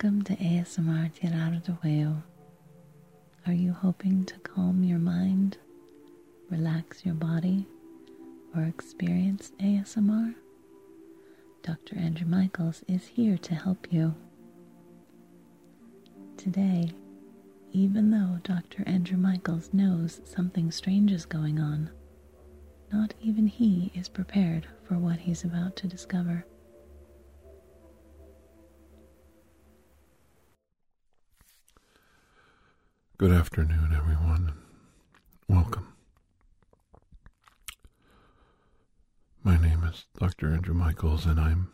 Welcome 0.00 0.22
to 0.22 0.36
ASMR 0.36 1.10
Tirado 1.12 1.60
de 1.64 1.72
Huevo. 1.72 2.22
Are 3.48 3.52
you 3.52 3.72
hoping 3.72 4.24
to 4.26 4.38
calm 4.38 4.84
your 4.84 5.00
mind, 5.00 5.58
relax 6.48 7.04
your 7.04 7.16
body, 7.16 7.66
or 8.54 8.62
experience 8.62 9.50
ASMR? 9.58 10.36
Dr. 11.64 11.98
Andrew 11.98 12.28
Michaels 12.28 12.84
is 12.86 13.08
here 13.08 13.36
to 13.38 13.56
help 13.56 13.88
you. 13.90 14.14
Today, 16.36 16.92
even 17.72 18.12
though 18.12 18.38
Dr. 18.44 18.84
Andrew 18.86 19.18
Michaels 19.18 19.70
knows 19.72 20.20
something 20.24 20.70
strange 20.70 21.10
is 21.10 21.26
going 21.26 21.58
on, 21.58 21.90
not 22.92 23.14
even 23.20 23.48
he 23.48 23.90
is 23.96 24.08
prepared 24.08 24.64
for 24.84 24.96
what 24.96 25.18
he's 25.18 25.42
about 25.42 25.74
to 25.74 25.88
discover. 25.88 26.46
Good 33.18 33.32
afternoon, 33.32 33.92
everyone. 33.96 34.52
Welcome. 35.48 35.92
My 39.42 39.56
name 39.60 39.82
is 39.82 40.04
Dr. 40.16 40.52
Andrew 40.52 40.72
Michaels, 40.72 41.26
and 41.26 41.40
I'm 41.40 41.72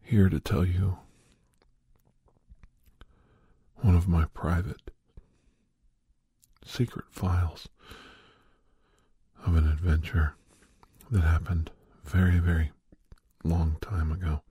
here 0.00 0.28
to 0.28 0.40
tell 0.40 0.64
you 0.64 0.98
one 3.76 3.94
of 3.94 4.08
my 4.08 4.24
private 4.34 4.90
secret 6.66 7.04
files 7.12 7.68
of 9.46 9.54
an 9.54 9.68
adventure 9.68 10.34
that 11.12 11.22
happened 11.22 11.70
very, 12.04 12.40
very 12.40 12.72
long 13.44 13.76
time 13.80 14.10
ago. 14.10 14.42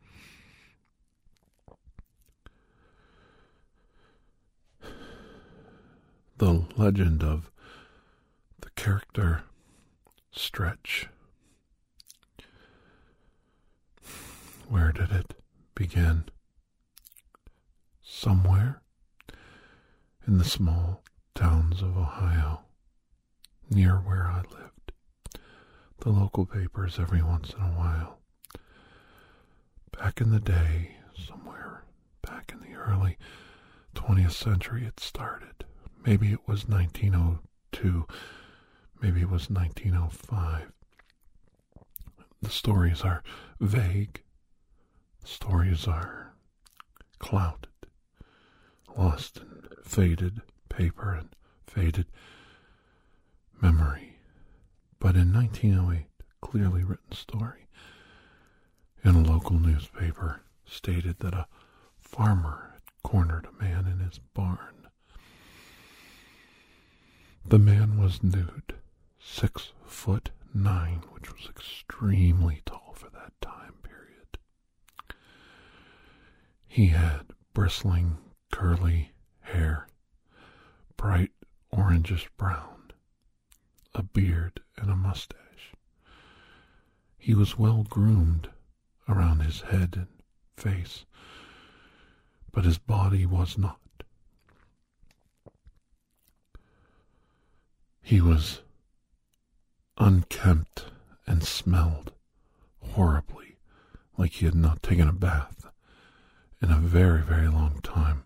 The 6.41 6.65
legend 6.75 7.21
of 7.21 7.51
the 8.61 8.69
character 8.71 9.43
Stretch. 10.31 11.07
Where 14.67 14.91
did 14.91 15.11
it 15.11 15.35
begin? 15.75 16.23
Somewhere 18.01 18.81
in 20.25 20.39
the 20.39 20.43
small 20.43 21.03
towns 21.35 21.83
of 21.83 21.95
Ohio, 21.95 22.61
near 23.69 23.97
where 23.97 24.25
I 24.25 24.37
lived. 24.37 24.93
The 25.99 26.09
local 26.09 26.47
papers 26.47 26.97
every 26.97 27.21
once 27.21 27.53
in 27.53 27.61
a 27.61 27.77
while. 27.77 28.17
Back 29.95 30.19
in 30.19 30.31
the 30.31 30.39
day, 30.39 30.95
somewhere 31.13 31.83
back 32.23 32.51
in 32.51 32.67
the 32.67 32.75
early 32.75 33.19
20th 33.93 34.31
century, 34.31 34.85
it 34.85 34.99
started. 34.99 35.65
Maybe 36.05 36.31
it 36.31 36.47
was 36.47 36.67
1902. 36.67 38.07
Maybe 39.01 39.21
it 39.21 39.29
was 39.29 39.49
1905. 39.49 40.71
The 42.41 42.49
stories 42.49 43.01
are 43.01 43.23
vague. 43.59 44.23
The 45.21 45.27
stories 45.27 45.87
are 45.87 46.33
clouded, 47.19 47.69
lost 48.97 49.37
in 49.37 49.67
faded 49.83 50.41
paper 50.69 51.13
and 51.13 51.29
faded 51.67 52.07
memory. 53.61 54.17
But 54.99 55.15
in 55.15 55.31
1908, 55.31 56.07
a 56.19 56.45
clearly 56.45 56.83
written 56.83 57.11
story 57.11 57.67
in 59.03 59.15
a 59.15 59.21
local 59.21 59.59
newspaper 59.59 60.41
stated 60.65 61.19
that 61.19 61.33
a 61.33 61.47
farmer 61.99 62.71
had 62.73 62.81
cornered 63.03 63.47
a 63.47 63.63
man 63.63 63.85
in 63.85 63.99
his 63.99 64.19
barn 64.33 64.80
the 67.45 67.59
man 67.59 67.97
was 67.97 68.23
nude, 68.23 68.75
six 69.19 69.73
foot 69.85 70.31
nine, 70.53 71.03
which 71.11 71.31
was 71.33 71.47
extremely 71.49 72.61
tall 72.65 72.93
for 72.95 73.09
that 73.09 73.33
time 73.41 73.73
period. 73.83 74.37
He 76.67 76.87
had 76.87 77.33
bristling, 77.53 78.17
curly 78.51 79.11
hair, 79.41 79.87
bright 80.97 81.31
orangish 81.73 82.27
brown, 82.37 82.91
a 83.95 84.03
beard, 84.03 84.61
and 84.77 84.89
a 84.89 84.95
mustache. 84.95 85.73
He 87.17 87.33
was 87.33 87.57
well 87.57 87.83
groomed 87.83 88.49
around 89.09 89.39
his 89.41 89.61
head 89.61 89.95
and 89.95 90.07
face, 90.55 91.05
but 92.51 92.65
his 92.65 92.77
body 92.77 93.25
was 93.25 93.57
not. 93.57 93.80
He 98.01 98.21
was 98.21 98.61
unkempt 99.97 100.85
and 101.27 101.43
smelled 101.43 102.13
horribly 102.79 103.57
like 104.17 104.33
he 104.33 104.45
had 104.45 104.55
not 104.55 104.83
taken 104.83 105.07
a 105.07 105.13
bath 105.13 105.67
in 106.61 106.71
a 106.71 106.79
very, 106.79 107.21
very 107.21 107.47
long 107.47 107.79
time. 107.81 108.23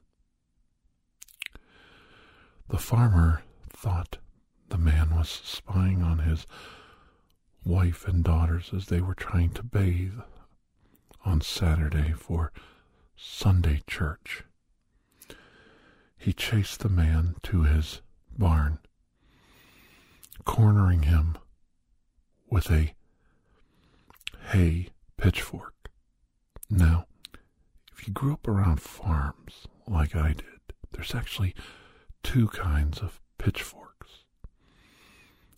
The 2.69 2.77
farmer 2.77 3.43
thought 3.69 4.17
the 4.69 4.77
man 4.77 5.15
was 5.15 5.29
spying 5.29 6.01
on 6.01 6.19
his 6.19 6.47
wife 7.63 8.07
and 8.07 8.23
daughters 8.23 8.71
as 8.73 8.87
they 8.87 9.01
were 9.01 9.13
trying 9.13 9.51
to 9.51 9.63
bathe 9.63 10.19
on 11.23 11.41
Saturday 11.41 12.13
for 12.13 12.51
Sunday 13.15 13.81
church. 13.87 14.43
He 16.17 16.33
chased 16.33 16.79
the 16.79 16.89
man 16.89 17.35
to 17.43 17.63
his 17.63 18.01
barn 18.37 18.79
cornering 20.45 21.03
him 21.03 21.37
with 22.49 22.71
a 22.71 22.93
hay 24.51 24.89
pitchfork. 25.17 25.73
Now, 26.69 27.05
if 27.91 28.07
you 28.07 28.13
grew 28.13 28.33
up 28.33 28.47
around 28.47 28.79
farms 28.81 29.67
like 29.87 30.15
I 30.15 30.29
did, 30.33 30.73
there's 30.91 31.15
actually 31.15 31.53
two 32.23 32.47
kinds 32.49 32.99
of 32.99 33.19
pitchforks. 33.37 34.23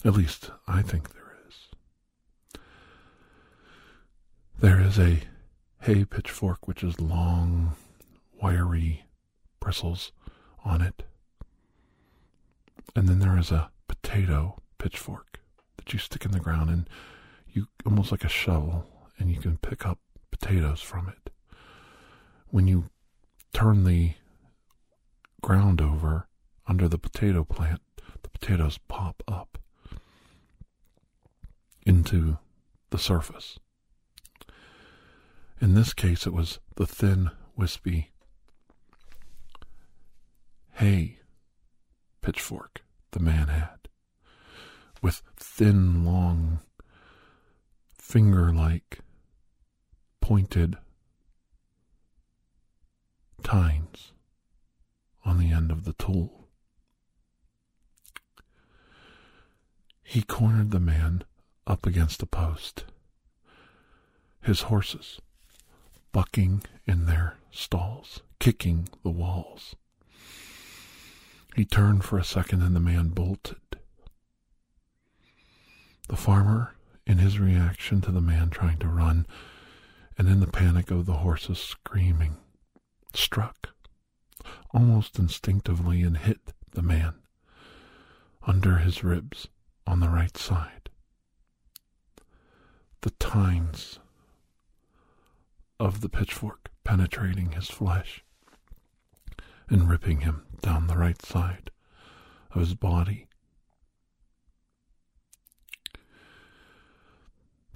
At 0.04 0.14
least 0.14 0.52
I 0.68 0.82
think 0.82 1.14
there 1.14 1.38
is. 1.48 1.56
There 4.60 4.80
is 4.82 4.98
a 4.98 5.22
hay 5.82 6.06
pitchfork 6.06 6.68
which 6.68 6.84
is 6.84 7.00
long, 7.00 7.76
wiry 8.42 9.06
bristles 9.60 10.12
on 10.64 10.82
it. 10.82 11.04
And 12.96 13.08
then 13.08 13.20
there 13.20 13.38
is 13.38 13.52
a 13.52 13.70
potato 13.88 14.62
pitchfork 14.78 15.40
that 15.78 15.94
you 15.94 16.00
stick 16.00 16.26
in 16.26 16.32
the 16.32 16.40
ground 16.40 16.70
and 16.70 16.90
you 17.48 17.68
almost 17.86 18.12
like 18.12 18.24
a 18.24 18.30
shovel 18.30 18.86
and 19.20 19.32
you 19.32 19.40
can 19.40 19.58
pick 19.58 19.86
up 19.86 20.00
potatoes 20.32 20.82
from 20.82 21.10
it. 21.10 21.32
When 22.50 22.68
you 22.68 22.90
turn 23.54 23.84
the 23.84 24.14
ground 25.42 25.82
over 25.82 26.28
under 26.68 26.88
the 26.88 26.98
potato 26.98 27.44
plant, 27.44 27.82
the 28.24 28.30
potatoes 28.30 28.80
pop 28.88 29.24
up 29.28 29.58
into 31.86 32.38
the 32.90 33.00
surface. 33.00 33.58
In 35.60 35.74
this 35.74 35.94
case, 35.94 36.28
it 36.28 36.34
was 36.34 36.60
the 36.76 36.86
thin, 36.86 37.32
wispy 37.56 38.12
hay 40.74 41.18
pitchfork 42.22 42.84
the 43.12 43.20
man 43.20 43.48
had 43.48 43.77
with 45.08 45.24
thin, 45.38 46.04
long, 46.04 46.60
finger 47.98 48.54
like, 48.54 49.00
pointed 50.20 50.76
tines 53.42 54.12
on 55.24 55.40
the 55.40 55.50
end 55.50 55.72
of 55.72 55.86
the 55.86 55.94
tool. 55.94 56.50
He 60.04 60.24
cornered 60.24 60.72
the 60.72 60.80
man 60.82 61.24
up 61.66 61.86
against 61.86 62.22
a 62.22 62.26
post. 62.26 62.84
His 64.42 64.64
horses 64.64 65.22
bucking 66.12 66.64
in 66.86 67.06
their 67.06 67.38
stalls, 67.50 68.20
kicking 68.42 68.90
the 69.04 69.10
walls. 69.10 69.74
He 71.56 71.64
turned 71.64 72.04
for 72.04 72.20
a 72.20 72.26
second 72.26 72.62
and 72.62 72.76
the 72.76 72.82
man 72.82 73.08
bolted. 73.08 73.77
The 76.08 76.16
farmer, 76.16 76.76
in 77.06 77.18
his 77.18 77.40
reaction 77.40 78.02
to 78.02 78.12
the 78.12 78.22
man 78.22 78.50
trying 78.50 78.78
to 78.80 78.88
run, 78.88 79.26
and 80.18 80.28
in 80.28 80.40
the 80.40 80.48
panic 80.48 80.90
of 80.90 81.06
the 81.06 81.18
horses 81.18 81.60
screaming, 81.60 82.38
struck 83.14 83.70
almost 84.72 85.20
instinctively 85.20 86.02
and 86.04 86.18
hit 86.18 86.54
the 86.72 86.82
man 86.82 87.16
under 88.46 88.78
his 88.78 89.04
ribs 89.04 89.48
on 89.86 90.00
the 90.00 90.10
right 90.10 90.38
side. 90.38 90.90
The 93.02 93.12
tines 93.12 94.00
of 95.80 96.02
the 96.02 96.10
pitchfork 96.10 96.72
penetrating 96.84 97.52
his 97.52 97.70
flesh 97.70 98.24
and 99.70 99.90
ripping 99.90 100.22
him 100.22 100.46
down 100.62 100.88
the 100.88 100.98
right 100.98 101.22
side 101.22 101.72
of 102.52 102.62
his 102.62 102.74
body. 102.74 103.27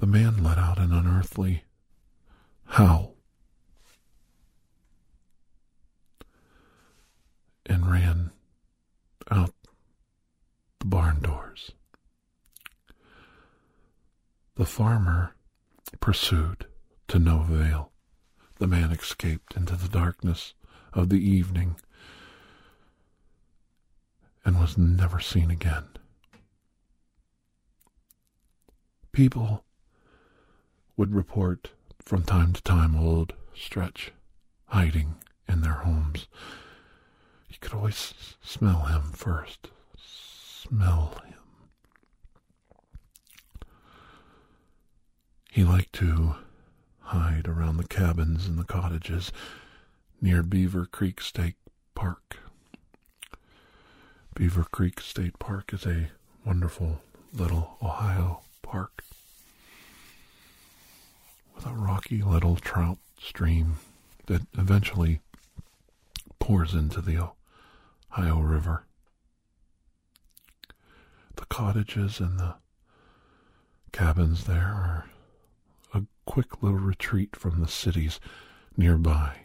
The 0.01 0.07
man 0.07 0.43
let 0.43 0.57
out 0.57 0.79
an 0.79 0.91
unearthly 0.91 1.63
howl 2.65 3.13
and 7.67 7.85
ran 7.85 8.31
out 9.29 9.53
the 10.79 10.85
barn 10.87 11.21
doors. 11.21 11.73
The 14.55 14.65
farmer 14.65 15.35
pursued 15.99 16.65
to 17.09 17.19
no 17.19 17.41
avail. 17.41 17.91
The 18.57 18.65
man 18.65 18.89
escaped 18.89 19.55
into 19.55 19.75
the 19.75 19.87
darkness 19.87 20.55
of 20.93 21.09
the 21.09 21.23
evening 21.23 21.75
and 24.43 24.59
was 24.59 24.79
never 24.79 25.19
seen 25.19 25.51
again. 25.51 25.89
People 29.11 29.63
would 30.97 31.13
report 31.13 31.71
from 31.99 32.23
time 32.23 32.53
to 32.53 32.61
time 32.63 32.95
old 32.95 33.33
Stretch 33.53 34.11
hiding 34.65 35.15
in 35.47 35.61
their 35.61 35.73
homes. 35.73 36.27
You 37.49 37.55
could 37.59 37.73
always 37.73 38.13
smell 38.41 38.85
him 38.85 39.11
first. 39.13 39.67
Smell 39.97 41.19
him. 41.25 41.33
He 45.51 45.63
liked 45.65 45.93
to 45.93 46.35
hide 46.99 47.47
around 47.47 47.77
the 47.77 47.87
cabins 47.87 48.47
and 48.47 48.57
the 48.57 48.63
cottages 48.63 49.33
near 50.21 50.43
Beaver 50.43 50.85
Creek 50.85 51.19
State 51.19 51.55
Park. 51.93 52.37
Beaver 54.33 54.63
Creek 54.71 55.01
State 55.01 55.37
Park 55.39 55.73
is 55.73 55.85
a 55.85 56.09
wonderful 56.45 57.01
little 57.33 57.77
Ohio 57.81 58.41
park 58.61 59.03
a 61.65 61.73
rocky 61.73 62.21
little 62.21 62.55
trout 62.55 62.97
stream 63.19 63.75
that 64.27 64.41
eventually 64.57 65.19
pours 66.39 66.73
into 66.73 67.01
the 67.01 67.31
Ohio 68.11 68.39
River. 68.39 68.85
The 71.35 71.45
cottages 71.45 72.19
and 72.19 72.39
the 72.39 72.55
cabins 73.91 74.45
there 74.45 74.59
are 74.59 75.05
a 75.93 76.03
quick 76.25 76.61
little 76.63 76.79
retreat 76.79 77.35
from 77.35 77.59
the 77.59 77.67
cities 77.67 78.19
nearby. 78.77 79.41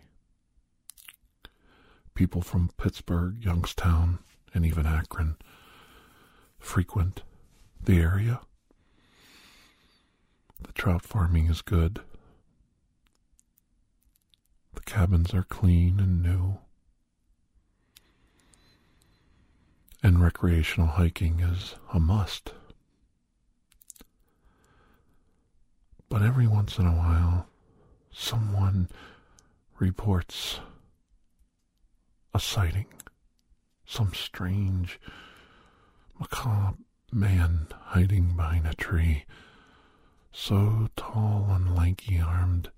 People 2.15 2.41
from 2.43 2.71
Pittsburgh, 2.79 3.45
Youngstown, 3.45 4.21
and 4.55 4.65
even 4.65 4.87
Akron 4.87 5.37
frequent 6.59 7.23
the 7.83 7.99
area. 7.99 8.41
The 10.63 10.73
trout 10.73 11.03
farming 11.03 11.47
is 11.47 11.63
good. 11.63 12.01
The 14.75 14.81
cabins 14.83 15.35
are 15.35 15.43
clean 15.43 16.01
and 16.01 16.23
new. 16.23 16.59
And 20.03 20.21
recreational 20.21 20.89
hiking 20.89 21.41
is 21.41 21.75
a 21.93 21.99
must. 21.99 22.53
But 26.09 26.23
every 26.23 26.47
once 26.47 26.79
in 26.79 26.87
a 26.87 26.97
while, 26.97 27.49
someone 28.13 28.89
reports 29.79 30.61
a 32.33 32.41
sighting. 32.41 32.87
Some 33.85 34.15
strange, 34.15 35.01
macabre 36.19 36.77
man 37.13 37.69
hiding 37.87 38.37
behind 38.37 38.67
a 38.67 38.75
tree, 38.75 39.25
so 40.39 40.87
tall 40.97 41.47
and 41.51 41.75
lanky 41.75 42.21
armed 42.21 42.71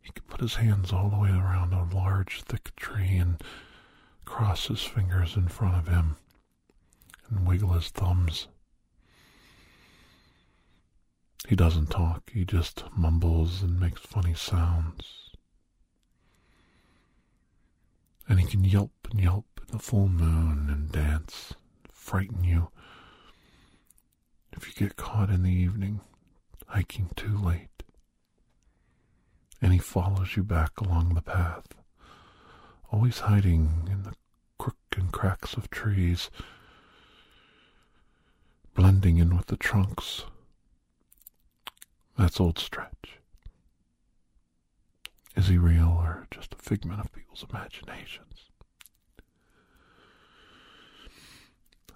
he 0.00 0.12
could 0.12 0.26
put 0.28 0.40
his 0.40 0.54
hands 0.54 0.92
all 0.92 1.10
the 1.10 1.18
way 1.18 1.30
around 1.30 1.72
a 1.72 1.92
large, 1.92 2.42
thick 2.42 2.74
tree 2.76 3.16
and 3.16 3.42
cross 4.24 4.68
his 4.68 4.82
fingers 4.82 5.36
in 5.36 5.48
front 5.48 5.76
of 5.76 5.88
him 5.92 6.16
and 7.28 7.46
wiggle 7.46 7.72
his 7.72 7.88
thumbs. 7.88 8.46
He 11.48 11.56
doesn't 11.56 11.90
talk, 11.90 12.30
he 12.32 12.44
just 12.44 12.84
mumbles 12.96 13.60
and 13.60 13.80
makes 13.80 14.00
funny 14.00 14.34
sounds. 14.34 15.30
And 18.28 18.38
he 18.38 18.46
can 18.46 18.64
yelp 18.64 18.92
and 19.10 19.20
yelp 19.20 19.46
in 19.60 19.76
the 19.76 19.82
full 19.82 20.08
moon 20.08 20.68
and 20.70 20.92
dance, 20.92 21.54
frighten 21.90 22.44
you. 22.44 22.70
If 24.52 24.68
you 24.68 24.74
get 24.74 24.96
caught 24.96 25.28
in 25.30 25.42
the 25.42 25.50
evening, 25.50 26.00
hiking 26.70 27.10
too 27.16 27.36
late, 27.36 27.82
and 29.62 29.72
he 29.72 29.78
follows 29.78 30.36
you 30.36 30.42
back 30.42 30.80
along 30.80 31.14
the 31.14 31.22
path, 31.22 31.66
always 32.90 33.20
hiding 33.20 33.88
in 33.90 34.02
the 34.02 34.14
crook 34.58 34.76
and 34.96 35.12
cracks 35.12 35.54
of 35.54 35.70
trees, 35.70 36.30
blending 38.74 39.18
in 39.18 39.36
with 39.36 39.46
the 39.46 39.56
trunks 39.56 40.24
that's 42.20 42.38
Old 42.38 42.58
Stretch. 42.58 43.18
Is 45.34 45.48
he 45.48 45.56
real 45.56 45.88
or 45.88 46.26
just 46.30 46.52
a 46.52 46.56
figment 46.56 47.00
of 47.00 47.10
people's 47.12 47.46
imaginations? 47.48 48.50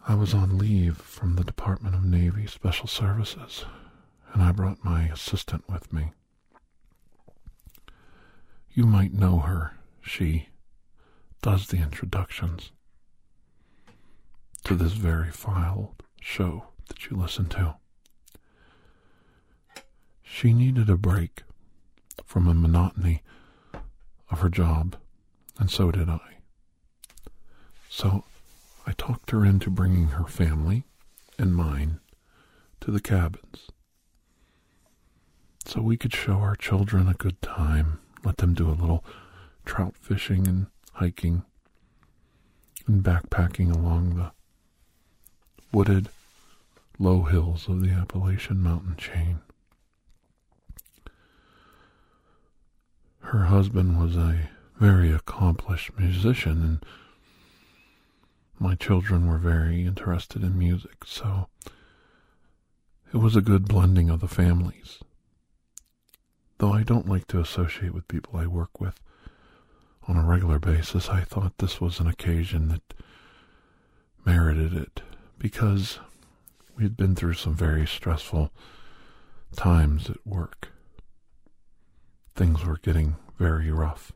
I 0.08 0.14
was 0.14 0.32
on 0.32 0.56
leave 0.56 0.96
from 0.96 1.36
the 1.36 1.44
Department 1.44 1.94
of 1.94 2.04
Navy 2.04 2.46
Special 2.46 2.86
Services, 2.86 3.66
and 4.34 4.42
I 4.42 4.50
brought 4.50 4.84
my 4.84 5.04
assistant 5.04 5.64
with 5.68 5.92
me. 5.92 6.10
You 8.72 8.84
might 8.84 9.14
know 9.14 9.38
her. 9.38 9.76
She 10.02 10.48
does 11.40 11.68
the 11.68 11.76
introductions 11.76 12.72
to 14.64 14.74
this 14.74 14.92
very 14.92 15.30
filed 15.30 16.02
show 16.20 16.64
that 16.88 17.08
you 17.08 17.16
listen 17.16 17.46
to. 17.50 17.76
She 20.22 20.52
needed 20.52 20.90
a 20.90 20.96
break 20.96 21.44
from 22.24 22.46
the 22.46 22.54
monotony 22.54 23.22
of 24.30 24.40
her 24.40 24.48
job, 24.48 24.96
and 25.60 25.70
so 25.70 25.92
did 25.92 26.08
I. 26.08 26.38
So 27.88 28.24
I 28.84 28.92
talked 28.92 29.30
her 29.30 29.44
into 29.44 29.70
bringing 29.70 30.08
her 30.08 30.24
family 30.24 30.82
and 31.38 31.54
mine 31.54 32.00
to 32.80 32.90
the 32.90 33.00
cabins 33.00 33.68
so 35.64 35.80
we 35.80 35.96
could 35.96 36.14
show 36.14 36.34
our 36.34 36.56
children 36.56 37.08
a 37.08 37.14
good 37.14 37.40
time, 37.42 37.98
let 38.24 38.38
them 38.38 38.54
do 38.54 38.68
a 38.68 38.72
little 38.72 39.04
trout 39.64 39.96
fishing 39.96 40.46
and 40.46 40.66
hiking 40.94 41.42
and 42.86 43.02
backpacking 43.02 43.74
along 43.74 44.16
the 44.16 44.32
wooded 45.72 46.08
low 46.98 47.22
hills 47.22 47.68
of 47.68 47.80
the 47.82 47.90
Appalachian 47.90 48.62
mountain 48.62 48.96
chain. 48.96 49.40
her 53.34 53.46
husband 53.46 53.98
was 53.98 54.16
a 54.16 54.48
very 54.78 55.10
accomplished 55.10 55.90
musician, 55.98 56.62
and 56.62 56.84
my 58.60 58.76
children 58.76 59.26
were 59.26 59.38
very 59.38 59.84
interested 59.84 60.42
in 60.42 60.56
music, 60.56 61.04
so 61.04 61.48
it 63.12 63.16
was 63.16 63.34
a 63.34 63.40
good 63.40 63.66
blending 63.66 64.10
of 64.10 64.20
the 64.20 64.28
families. 64.28 65.00
Though 66.64 66.72
I 66.72 66.82
don't 66.82 67.06
like 67.06 67.26
to 67.26 67.40
associate 67.40 67.92
with 67.92 68.08
people 68.08 68.38
I 68.38 68.46
work 68.46 68.80
with 68.80 68.98
on 70.08 70.16
a 70.16 70.24
regular 70.24 70.58
basis, 70.58 71.10
I 71.10 71.20
thought 71.20 71.58
this 71.58 71.78
was 71.78 72.00
an 72.00 72.06
occasion 72.06 72.68
that 72.68 72.94
merited 74.24 74.72
it 74.72 75.02
because 75.38 75.98
we 76.74 76.84
had 76.84 76.96
been 76.96 77.14
through 77.14 77.34
some 77.34 77.54
very 77.54 77.86
stressful 77.86 78.50
times 79.54 80.08
at 80.08 80.26
work 80.26 80.70
things 82.34 82.64
were 82.64 82.78
getting 82.78 83.16
very 83.38 83.70
rough. 83.70 84.10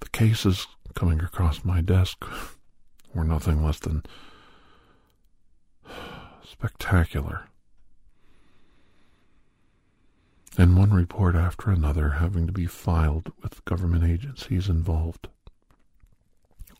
The 0.00 0.08
cases 0.10 0.66
coming 0.96 1.20
across 1.20 1.64
my 1.64 1.82
desk 1.82 2.24
were 3.14 3.22
nothing 3.22 3.64
less 3.64 3.78
than 3.78 4.02
spectacular. 6.42 7.48
And 10.58 10.76
one 10.76 10.90
report 10.90 11.36
after 11.36 11.70
another 11.70 12.10
having 12.10 12.48
to 12.48 12.52
be 12.52 12.66
filed 12.66 13.32
with 13.40 13.64
government 13.64 14.02
agencies 14.02 14.68
involved, 14.68 15.28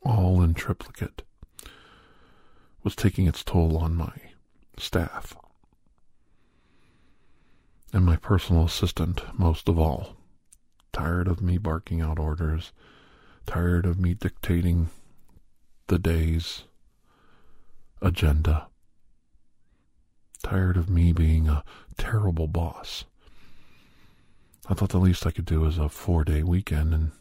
all 0.03 0.43
in 0.43 0.55
triplicate, 0.55 1.23
was 2.83 2.97
taking 2.97 3.29
its 3.29 3.45
toll 3.45 3.79
on 3.79 3.95
my 3.95 4.13
staff 4.79 5.37
and 7.93 8.05
my 8.05 8.17
personal 8.17 8.65
assistant 8.65 9.23
most 9.39 9.69
of 9.69 9.79
all. 9.79 10.17
Tired 10.93 11.29
of 11.29 11.41
me 11.41 11.57
barking 11.57 12.01
out 12.01 12.19
orders, 12.19 12.73
tired 13.47 13.87
of 13.87 14.01
me 14.01 14.13
dictating 14.13 14.89
the 15.87 16.01
day's 16.01 16.65
agenda, 18.03 18.67
tired 20.43 20.77
of 20.77 20.91
me 20.91 21.13
being 21.13 21.49
a 21.49 21.63
terrible 21.97 22.49
boss. 22.49 23.05
I 24.71 24.75
thought 24.75 24.91
the 24.91 24.99
least 24.99 25.27
I 25.27 25.31
could 25.31 25.47
do 25.47 25.61
was 25.61 25.79
a 25.79 25.89
four 25.89 26.25
day 26.25 26.43
weekend 26.43 26.93
and 26.93 27.13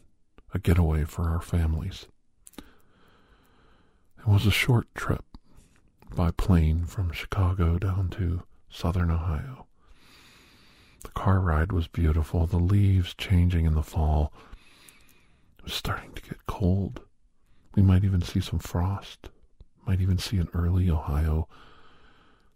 a 0.52 0.58
getaway 0.58 1.04
for 1.04 1.30
our 1.30 1.40
families. 1.40 2.06
It 4.18 4.26
was 4.26 4.44
a 4.44 4.50
short 4.50 4.86
trip 4.94 5.24
by 6.14 6.30
plane 6.30 6.84
from 6.84 7.10
Chicago 7.10 7.78
down 7.78 8.10
to 8.10 8.42
southern 8.68 9.10
Ohio. 9.10 9.66
The 11.04 11.10
car 11.10 11.40
ride 11.40 11.72
was 11.72 11.88
beautiful, 11.88 12.46
the 12.46 12.58
leaves 12.58 13.14
changing 13.14 13.64
in 13.64 13.74
the 13.74 13.82
fall. 13.82 14.32
It 15.58 15.64
was 15.64 15.74
starting 15.74 16.12
to 16.12 16.22
get 16.22 16.46
cold. 16.46 17.00
We 17.74 17.82
might 17.82 18.04
even 18.04 18.20
see 18.20 18.40
some 18.40 18.58
frost, 18.58 19.30
might 19.86 20.02
even 20.02 20.18
see 20.18 20.36
an 20.36 20.48
early 20.52 20.90
Ohio 20.90 21.48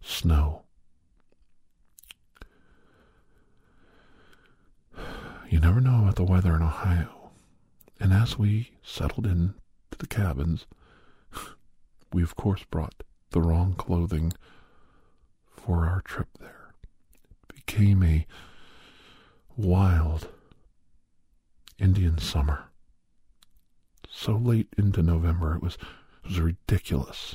snow. 0.02 0.61
You 5.52 5.60
never 5.60 5.82
know 5.82 5.98
about 5.98 6.16
the 6.16 6.24
weather 6.24 6.56
in 6.56 6.62
Ohio. 6.62 7.30
And 8.00 8.10
as 8.10 8.38
we 8.38 8.70
settled 8.82 9.26
in 9.26 9.52
to 9.90 9.98
the 9.98 10.06
cabins, 10.06 10.64
we 12.10 12.22
of 12.22 12.36
course 12.36 12.64
brought 12.70 13.02
the 13.32 13.42
wrong 13.42 13.74
clothing 13.74 14.32
for 15.50 15.86
our 15.86 16.00
trip 16.00 16.28
there. 16.40 16.72
It 17.50 17.66
became 17.66 18.02
a 18.02 18.26
wild 19.54 20.28
Indian 21.78 22.16
summer. 22.16 22.70
So 24.08 24.32
late 24.32 24.68
into 24.78 25.02
November, 25.02 25.54
it 25.56 25.62
was, 25.62 25.74
it 26.24 26.28
was 26.28 26.40
ridiculous. 26.40 27.34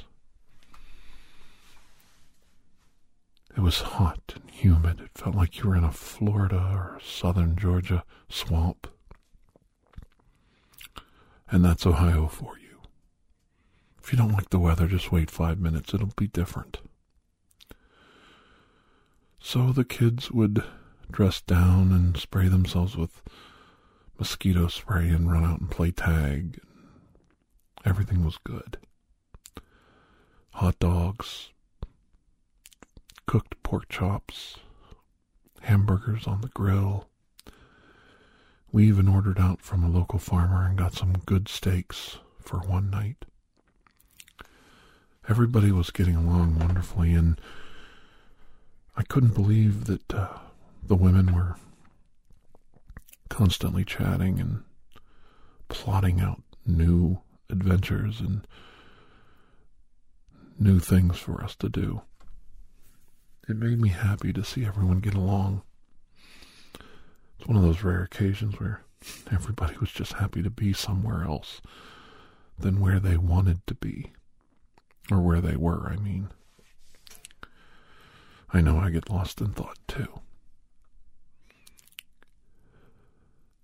It 3.57 3.61
was 3.61 3.79
hot 3.79 4.35
and 4.35 4.51
humid. 4.51 5.01
It 5.01 5.09
felt 5.15 5.35
like 5.35 5.57
you 5.57 5.67
were 5.67 5.75
in 5.75 5.83
a 5.83 5.91
Florida 5.91 6.57
or 6.57 6.99
southern 7.03 7.55
Georgia 7.55 8.03
swamp. 8.29 8.85
And 11.49 11.65
that's 11.65 11.87
Ohio 11.87 12.27
for 12.27 12.59
you. 12.59 12.83
If 14.01 14.11
you 14.13 14.17
don't 14.19 14.31
like 14.31 14.51
the 14.51 14.59
weather, 14.59 14.85
just 14.87 15.11
wait 15.11 15.31
five 15.31 15.59
minutes. 15.59 15.91
It'll 15.91 16.11
be 16.15 16.27
different. 16.27 16.77
So 19.39 19.71
the 19.71 19.85
kids 19.85 20.29
would 20.29 20.63
dress 21.09 21.41
down 21.41 21.91
and 21.91 22.15
spray 22.15 22.47
themselves 22.49 22.95
with 22.95 23.23
mosquito 24.19 24.67
spray 24.67 25.09
and 25.09 25.31
run 25.31 25.43
out 25.43 25.61
and 25.61 25.71
play 25.71 25.89
tag. 25.89 26.59
Everything 27.83 28.23
was 28.23 28.37
good. 28.43 28.77
Hot 30.51 30.77
dogs, 30.77 31.49
cooked 33.27 33.62
pork 33.62 33.88
chops, 33.89 34.55
hamburgers 35.62 36.25
on 36.25 36.41
the 36.41 36.48
grill. 36.48 37.07
We 38.72 38.88
even 38.88 39.07
ordered 39.07 39.39
out 39.39 39.62
from 39.62 39.84
a 39.84 39.89
local 39.89 40.17
farmer 40.17 40.65
and 40.65 40.77
got 40.77 40.93
some 40.93 41.13
good 41.25 41.48
steaks 41.48 42.17
for 42.39 42.60
one 42.60 42.89
night. 42.89 43.25
Everybody 45.29 45.72
was 45.72 45.91
getting 45.91 46.15
along 46.15 46.57
wonderfully, 46.57 47.13
and 47.13 47.39
I 48.96 49.03
couldn't 49.03 49.34
believe 49.34 49.86
that 49.86 50.13
uh, 50.13 50.29
the 50.81 50.96
women 50.96 51.36
were 51.36 51.55
constantly 53.29 53.84
chatting 53.84 54.39
and 54.39 54.63
plotting 55.67 56.22
out 56.22 56.41
new 56.65 57.19
adventures 57.50 58.22
and 58.22 58.48
new 60.57 60.79
things 60.79 61.17
for 61.17 61.43
us 61.43 61.55
to 61.57 61.67
do. 61.67 62.01
It 63.47 63.55
made 63.55 63.79
me 63.79 63.89
happy 63.89 64.33
to 64.33 64.43
see 64.43 64.65
everyone 64.65 64.99
get 64.99 65.13
along. 65.13 65.61
It's 67.39 67.47
one 67.47 67.55
of 67.55 67.63
those 67.63 67.83
rare 67.83 68.03
occasions 68.03 68.59
where 68.59 68.81
everybody 69.31 69.77
was 69.77 69.91
just 69.91 70.13
happy 70.13 70.43
to 70.43 70.49
be 70.49 70.73
somewhere 70.73 71.23
else 71.23 71.61
than 72.59 72.81
where 72.81 72.99
they 72.99 73.15
wanted 73.15 73.65
to 73.67 73.75
be. 73.75 74.11
Or 75.09 75.21
where 75.21 75.39
they 75.39 75.55
were, 75.55 75.87
I 75.87 75.95
mean. 75.95 76.29
I 78.53 78.59
know 78.59 78.77
I 78.79 78.89
get 78.89 79.09
lost 79.09 79.39
in 79.39 79.53
thought 79.53 79.77
too. 79.87 80.19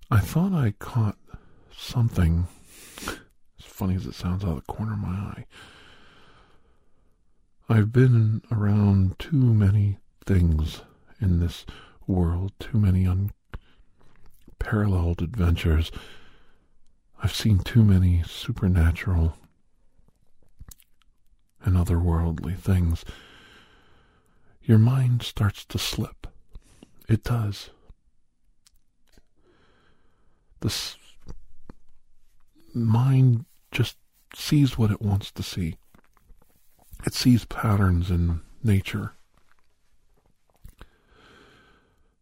I 0.09 0.19
thought 0.19 0.53
I 0.53 0.71
caught 0.79 1.17
something, 1.75 2.47
as 3.07 3.65
funny 3.65 3.95
as 3.95 4.05
it 4.05 4.13
sounds, 4.13 4.43
out 4.43 4.51
of 4.51 4.55
the 4.55 4.73
corner 4.73 4.93
of 4.93 4.99
my 4.99 5.09
eye. 5.09 5.45
I've 7.73 7.91
been 7.91 8.43
around 8.51 9.17
too 9.17 9.35
many 9.35 9.97
things 10.27 10.83
in 11.19 11.39
this 11.39 11.65
world, 12.05 12.51
too 12.59 12.77
many 12.77 13.07
unparalleled 14.59 15.23
adventures. 15.23 15.89
I've 17.23 17.33
seen 17.33 17.57
too 17.57 17.83
many 17.83 18.21
supernatural 18.27 19.37
and 21.63 21.75
otherworldly 21.75 22.59
things, 22.59 23.03
your 24.61 24.77
mind 24.77 25.23
starts 25.23 25.65
to 25.65 25.79
slip. 25.79 26.27
It 27.09 27.23
does. 27.23 27.71
The 30.59 30.71
mind 32.75 33.45
just 33.71 33.97
sees 34.35 34.77
what 34.77 34.91
it 34.91 35.01
wants 35.01 35.31
to 35.31 35.41
see. 35.41 35.77
It 37.05 37.13
sees 37.13 37.45
patterns 37.45 38.09
in 38.09 38.41
nature. 38.63 39.13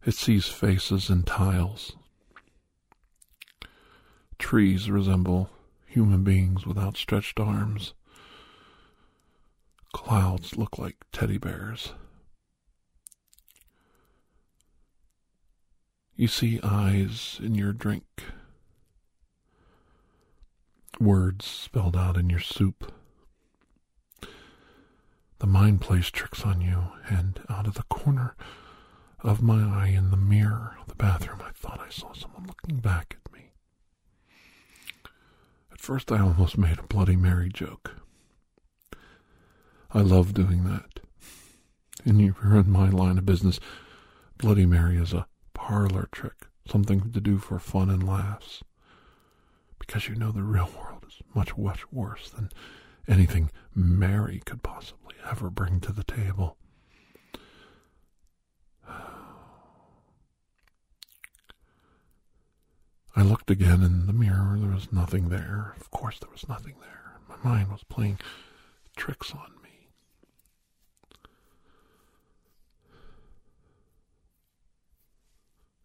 It 0.04 0.14
sees 0.14 0.48
faces 0.48 1.08
in 1.08 1.22
tiles. 1.22 1.92
Trees 4.38 4.90
resemble 4.90 5.50
human 5.86 6.24
beings 6.24 6.66
with 6.66 6.76
outstretched 6.78 7.38
arms. 7.38 7.94
Clouds 9.92 10.56
look 10.56 10.78
like 10.78 10.96
teddy 11.12 11.38
bears. 11.38 11.92
You 16.16 16.26
see 16.28 16.60
eyes 16.62 17.38
in 17.42 17.54
your 17.54 17.72
drink, 17.72 18.04
words 21.00 21.46
spelled 21.46 21.96
out 21.96 22.16
in 22.16 22.28
your 22.30 22.40
soup. 22.40 22.92
The 25.42 25.48
mind 25.48 25.80
plays 25.80 26.08
tricks 26.08 26.44
on 26.44 26.60
you, 26.60 26.92
and 27.10 27.40
out 27.50 27.66
of 27.66 27.74
the 27.74 27.82
corner 27.90 28.36
of 29.18 29.42
my 29.42 29.60
eye 29.64 29.88
in 29.88 30.12
the 30.12 30.16
mirror 30.16 30.76
of 30.80 30.86
the 30.86 30.94
bathroom, 30.94 31.42
I 31.44 31.50
thought 31.50 31.80
I 31.84 31.90
saw 31.90 32.12
someone 32.12 32.46
looking 32.46 32.76
back 32.76 33.16
at 33.18 33.32
me. 33.32 33.50
At 35.72 35.80
first, 35.80 36.12
I 36.12 36.20
almost 36.20 36.56
made 36.56 36.78
a 36.78 36.84
Bloody 36.84 37.16
Mary 37.16 37.48
joke. 37.52 37.96
I 39.90 40.02
love 40.02 40.32
doing 40.32 40.62
that. 40.62 41.00
And 42.04 42.20
if 42.20 42.36
you're 42.40 42.58
in 42.58 42.70
my 42.70 42.88
line 42.88 43.18
of 43.18 43.26
business, 43.26 43.58
Bloody 44.38 44.64
Mary 44.64 44.96
is 44.96 45.12
a 45.12 45.26
parlor 45.54 46.08
trick, 46.12 46.46
something 46.68 47.10
to 47.10 47.20
do 47.20 47.38
for 47.38 47.58
fun 47.58 47.90
and 47.90 48.06
laughs. 48.06 48.62
Because 49.80 50.06
you 50.06 50.14
know 50.14 50.30
the 50.30 50.44
real 50.44 50.70
world 50.78 51.04
is 51.08 51.18
much, 51.34 51.58
much 51.58 51.90
worse 51.90 52.30
than 52.30 52.50
anything 53.08 53.50
Mary 53.74 54.40
could 54.46 54.62
possibly 54.62 55.01
ever 55.30 55.50
bring 55.50 55.80
to 55.80 55.92
the 55.92 56.04
table. 56.04 56.56
I 63.16 63.22
looked 63.22 63.50
again 63.50 63.82
in 63.82 64.06
the 64.06 64.12
mirror. 64.12 64.56
There 64.58 64.70
was 64.74 64.92
nothing 64.92 65.28
there. 65.28 65.74
Of 65.80 65.90
course, 65.90 66.18
there 66.18 66.30
was 66.30 66.48
nothing 66.48 66.74
there. 66.80 67.18
My 67.28 67.36
mind 67.50 67.70
was 67.70 67.84
playing 67.84 68.18
tricks 68.96 69.32
on 69.32 69.50
me. 69.62 69.88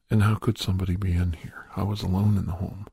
And 0.09 0.23
how 0.23 0.35
could 0.35 0.57
somebody 0.57 0.95
be 0.95 1.11
in 1.11 1.33
here? 1.33 1.65
I 1.75 1.83
was 1.83 2.01
alone 2.01 2.37
in 2.37 2.45
the 2.45 2.53
home. 2.53 2.87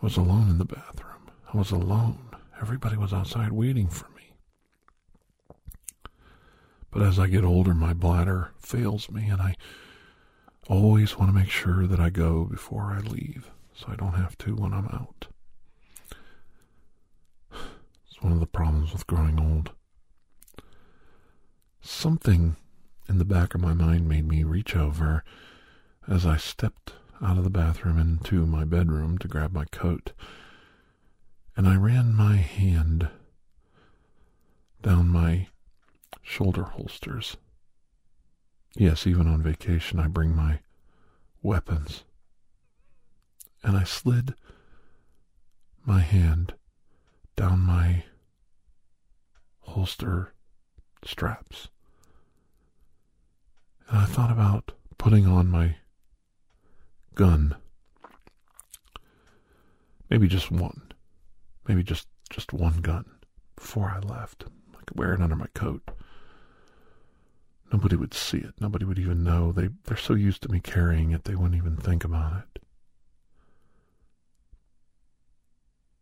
I 0.00 0.06
was 0.06 0.16
alone 0.16 0.48
in 0.50 0.58
the 0.58 0.64
bathroom. 0.64 1.30
I 1.52 1.56
was 1.56 1.70
alone. 1.70 2.18
Everybody 2.60 2.96
was 2.96 3.12
outside 3.12 3.52
waiting 3.52 3.88
for 3.88 4.08
me. 4.08 4.11
But 6.92 7.02
as 7.02 7.18
I 7.18 7.26
get 7.26 7.42
older, 7.42 7.74
my 7.74 7.94
bladder 7.94 8.52
fails 8.58 9.10
me, 9.10 9.28
and 9.28 9.40
I 9.40 9.56
always 10.68 11.18
want 11.18 11.30
to 11.30 11.38
make 11.38 11.50
sure 11.50 11.86
that 11.86 11.98
I 11.98 12.10
go 12.10 12.44
before 12.44 12.92
I 12.92 12.98
leave 12.98 13.50
so 13.74 13.86
I 13.88 13.96
don't 13.96 14.12
have 14.12 14.36
to 14.38 14.54
when 14.54 14.74
I'm 14.74 14.86
out. 14.86 15.26
It's 18.06 18.22
one 18.22 18.32
of 18.32 18.40
the 18.40 18.46
problems 18.46 18.92
with 18.92 19.06
growing 19.06 19.40
old. 19.40 19.72
Something 21.80 22.56
in 23.08 23.18
the 23.18 23.24
back 23.24 23.54
of 23.54 23.60
my 23.60 23.72
mind 23.72 24.06
made 24.08 24.28
me 24.28 24.44
reach 24.44 24.76
over 24.76 25.24
as 26.06 26.26
I 26.26 26.36
stepped 26.36 26.92
out 27.22 27.38
of 27.38 27.44
the 27.44 27.50
bathroom 27.50 27.98
into 27.98 28.44
my 28.44 28.64
bedroom 28.64 29.16
to 29.18 29.28
grab 29.28 29.52
my 29.52 29.64
coat, 29.66 30.12
and 31.56 31.66
I 31.66 31.76
ran 31.76 32.14
my 32.14 32.36
hand 32.36 33.08
down 34.82 35.08
my 35.08 35.48
shoulder 36.22 36.64
holsters. 36.64 37.36
Yes, 38.74 39.06
even 39.06 39.26
on 39.26 39.42
vacation, 39.42 39.98
I 39.98 40.08
bring 40.08 40.34
my 40.34 40.60
weapons. 41.42 42.04
And 43.62 43.76
I 43.76 43.84
slid 43.84 44.34
my 45.84 46.00
hand 46.00 46.54
down 47.36 47.60
my 47.60 48.04
holster 49.60 50.32
straps. 51.04 51.68
And 53.88 53.98
I 53.98 54.04
thought 54.04 54.30
about 54.30 54.72
putting 54.98 55.26
on 55.26 55.48
my 55.48 55.76
gun. 57.14 57.56
Maybe 60.08 60.28
just 60.28 60.50
one. 60.50 60.92
Maybe 61.68 61.82
just, 61.82 62.06
just 62.30 62.52
one 62.52 62.80
gun 62.80 63.04
before 63.56 63.90
I 63.90 63.98
left. 64.00 64.44
I 64.74 64.84
could 64.84 64.98
wear 64.98 65.14
it 65.14 65.20
under 65.20 65.36
my 65.36 65.46
coat. 65.54 65.82
Nobody 67.72 67.96
would 67.96 68.12
see 68.12 68.38
it. 68.38 68.54
Nobody 68.60 68.84
would 68.84 68.98
even 68.98 69.24
know. 69.24 69.50
They, 69.50 69.70
they're 69.84 69.96
so 69.96 70.14
used 70.14 70.42
to 70.42 70.50
me 70.50 70.60
carrying 70.60 71.12
it, 71.12 71.24
they 71.24 71.34
wouldn't 71.34 71.56
even 71.56 71.76
think 71.76 72.04
about 72.04 72.34
it. 72.34 72.62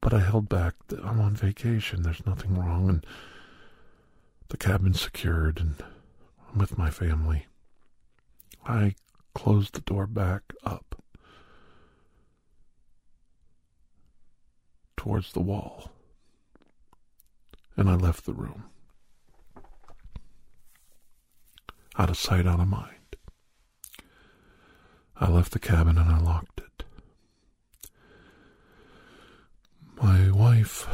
But 0.01 0.15
I 0.15 0.21
held 0.21 0.49
back. 0.49 0.75
I'm 1.05 1.21
on 1.21 1.37
vacation. 1.37 2.03
There's 2.03 2.27
nothing 2.27 2.59
wrong. 2.59 2.89
And 2.89 3.07
the 4.49 4.57
cabin's 4.57 5.01
secured, 5.01 5.61
and 5.61 5.77
I'm 6.51 6.59
with 6.59 6.77
my 6.77 6.91
family. 6.91 7.47
I 8.67 8.95
closed 9.35 9.75
the 9.75 9.81
door 9.81 10.07
back 10.07 10.43
up 10.65 11.03
towards 14.97 15.33
the 15.33 15.41
wall, 15.41 15.91
and 17.77 17.89
I 17.89 17.95
left 17.95 18.27
the 18.27 18.35
room. 18.35 18.65
Out 22.01 22.09
of 22.09 22.17
sight, 22.17 22.47
out 22.47 22.61
of 22.61 22.67
mind. 22.67 23.17
I 25.19 25.29
left 25.29 25.53
the 25.53 25.59
cabin 25.59 25.99
and 25.99 26.11
I 26.11 26.19
locked 26.19 26.59
it. 26.59 26.85
My 30.03 30.31
wife 30.31 30.89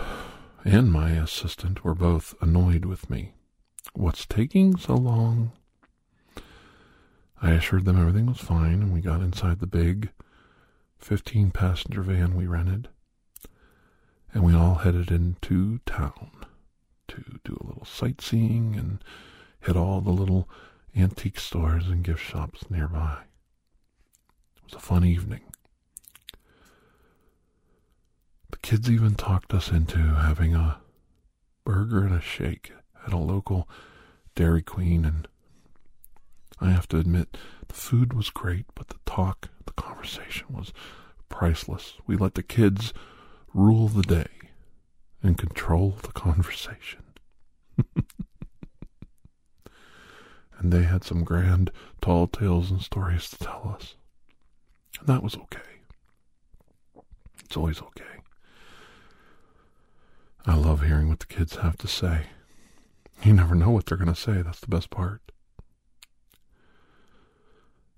and 0.64 0.90
my 0.90 1.10
assistant 1.10 1.84
were 1.84 1.94
both 1.94 2.34
annoyed 2.40 2.86
with 2.86 3.08
me. 3.08 3.34
What's 3.94 4.26
taking 4.26 4.76
so 4.78 4.96
long? 4.96 5.52
I 7.40 7.52
assured 7.52 7.84
them 7.84 8.00
everything 8.00 8.26
was 8.26 8.38
fine, 8.38 8.82
and 8.82 8.92
we 8.92 9.00
got 9.00 9.20
inside 9.20 9.60
the 9.60 9.68
big 9.68 10.10
15 10.98 11.52
passenger 11.52 12.02
van 12.02 12.34
we 12.34 12.48
rented, 12.48 12.88
and 14.34 14.42
we 14.42 14.56
all 14.56 14.74
headed 14.74 15.12
into 15.12 15.78
town 15.86 16.32
to 17.06 17.38
do 17.44 17.56
a 17.60 17.66
little 17.68 17.84
sightseeing 17.84 18.74
and 18.74 19.04
hit 19.60 19.76
all 19.76 20.00
the 20.00 20.10
little 20.10 20.48
antique 20.96 21.38
stores 21.38 21.88
and 21.88 22.02
gift 22.02 22.20
shops 22.20 22.70
nearby. 22.70 23.18
It 24.56 24.64
was 24.64 24.74
a 24.74 24.78
fun 24.78 25.04
evening. 25.04 25.40
The 28.50 28.58
kids 28.58 28.90
even 28.90 29.14
talked 29.14 29.52
us 29.52 29.70
into 29.70 29.98
having 29.98 30.54
a 30.54 30.78
burger 31.64 32.04
and 32.04 32.14
a 32.14 32.20
shake 32.20 32.72
at 33.06 33.12
a 33.12 33.18
local 33.18 33.68
Dairy 34.34 34.62
Queen, 34.62 35.04
and 35.04 35.28
I 36.60 36.70
have 36.70 36.88
to 36.88 36.98
admit, 36.98 37.36
the 37.68 37.74
food 37.74 38.12
was 38.12 38.30
great, 38.30 38.66
but 38.74 38.88
the 38.88 38.98
talk, 39.04 39.50
the 39.66 39.72
conversation 39.72 40.46
was 40.50 40.72
priceless. 41.28 41.94
We 42.06 42.16
let 42.16 42.34
the 42.34 42.42
kids 42.42 42.92
rule 43.52 43.88
the 43.88 44.02
day 44.02 44.28
and 45.22 45.36
control 45.36 45.96
the 46.02 46.12
conversation. 46.12 47.02
and 50.58 50.72
they 50.72 50.82
had 50.82 51.04
some 51.04 51.24
grand, 51.24 51.70
tall 52.00 52.26
tales 52.26 52.70
and 52.70 52.80
stories 52.80 53.28
to 53.30 53.38
tell 53.38 53.76
us. 53.78 53.94
And 54.98 55.08
that 55.08 55.22
was 55.22 55.36
okay. 55.36 55.60
It's 57.44 57.56
always 57.56 57.80
okay. 57.80 58.04
I 60.46 60.54
love 60.54 60.82
hearing 60.82 61.08
what 61.08 61.20
the 61.20 61.26
kids 61.26 61.56
have 61.56 61.76
to 61.78 61.88
say. 61.88 62.26
You 63.22 63.32
never 63.32 63.54
know 63.54 63.70
what 63.70 63.86
they're 63.86 63.98
going 63.98 64.12
to 64.12 64.20
say. 64.20 64.42
That's 64.42 64.60
the 64.60 64.68
best 64.68 64.90
part. 64.90 65.20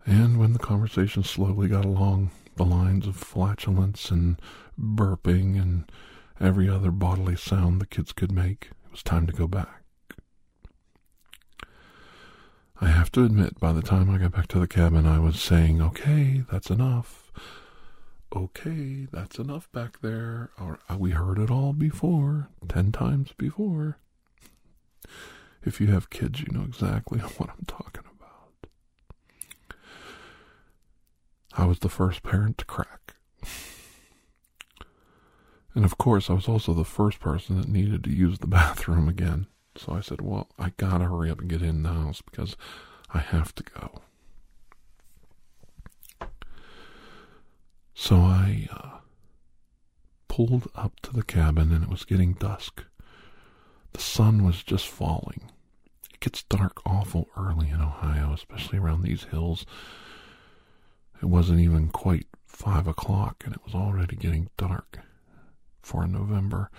And 0.06 0.38
when 0.38 0.54
the 0.54 0.58
conversation 0.58 1.22
slowly 1.22 1.68
got 1.68 1.84
along 1.84 2.30
the 2.56 2.64
lines 2.64 3.06
of 3.06 3.16
flatulence 3.16 4.10
and 4.10 4.40
burping 4.80 5.60
and 5.60 5.90
every 6.40 6.68
other 6.68 6.90
bodily 6.90 7.36
sound 7.36 7.80
the 7.80 7.86
kids 7.86 8.12
could 8.12 8.32
make, 8.32 8.70
it 8.86 8.90
was 8.90 9.02
time 9.02 9.26
to 9.26 9.32
go 9.32 9.46
back. 9.46 9.77
I 12.80 12.86
have 12.88 13.10
to 13.12 13.24
admit, 13.24 13.58
by 13.58 13.72
the 13.72 13.82
time 13.82 14.08
I 14.08 14.18
got 14.18 14.32
back 14.32 14.46
to 14.48 14.60
the 14.60 14.68
cabin, 14.68 15.06
I 15.06 15.18
was 15.18 15.40
saying, 15.40 15.82
okay, 15.82 16.44
that's 16.50 16.70
enough. 16.70 17.32
Okay, 18.34 19.08
that's 19.10 19.38
enough 19.38 19.70
back 19.72 20.00
there. 20.00 20.50
Or, 20.60 20.78
uh, 20.88 20.96
we 20.96 21.10
heard 21.10 21.38
it 21.38 21.50
all 21.50 21.72
before, 21.72 22.48
ten 22.68 22.92
times 22.92 23.32
before. 23.36 23.98
If 25.64 25.80
you 25.80 25.88
have 25.88 26.10
kids, 26.10 26.40
you 26.40 26.48
know 26.52 26.62
exactly 26.64 27.18
what 27.36 27.50
I'm 27.50 27.64
talking 27.66 28.04
about. 28.04 28.68
I 31.52 31.64
was 31.64 31.80
the 31.80 31.88
first 31.88 32.22
parent 32.22 32.58
to 32.58 32.64
crack. 32.64 33.14
And 35.74 35.84
of 35.84 35.98
course, 35.98 36.30
I 36.30 36.32
was 36.34 36.48
also 36.48 36.74
the 36.74 36.84
first 36.84 37.20
person 37.20 37.56
that 37.60 37.68
needed 37.68 38.04
to 38.04 38.10
use 38.10 38.38
the 38.38 38.46
bathroom 38.46 39.08
again. 39.08 39.46
So 39.78 39.92
I 39.92 40.00
said, 40.00 40.20
Well, 40.20 40.48
I 40.58 40.72
gotta 40.76 41.04
hurry 41.04 41.30
up 41.30 41.40
and 41.40 41.48
get 41.48 41.62
in 41.62 41.82
the 41.82 41.90
house 41.90 42.20
because 42.20 42.56
I 43.14 43.18
have 43.18 43.54
to 43.56 43.62
go. 43.62 44.02
So 47.94 48.16
I 48.16 48.68
uh, 48.72 48.98
pulled 50.28 50.68
up 50.74 51.00
to 51.00 51.12
the 51.12 51.22
cabin 51.22 51.72
and 51.72 51.84
it 51.84 51.90
was 51.90 52.04
getting 52.04 52.34
dusk. 52.34 52.84
The 53.92 54.00
sun 54.00 54.44
was 54.44 54.62
just 54.62 54.86
falling. 54.88 55.50
It 56.12 56.20
gets 56.20 56.42
dark 56.44 56.80
awful 56.86 57.28
early 57.36 57.70
in 57.70 57.80
Ohio, 57.80 58.32
especially 58.32 58.78
around 58.78 59.02
these 59.02 59.24
hills. 59.24 59.66
It 61.20 61.26
wasn't 61.26 61.60
even 61.60 61.88
quite 61.88 62.26
five 62.46 62.86
o'clock 62.86 63.42
and 63.44 63.54
it 63.54 63.64
was 63.64 63.74
already 63.74 64.16
getting 64.16 64.48
dark 64.56 65.00
for 65.82 66.06
November. 66.06 66.70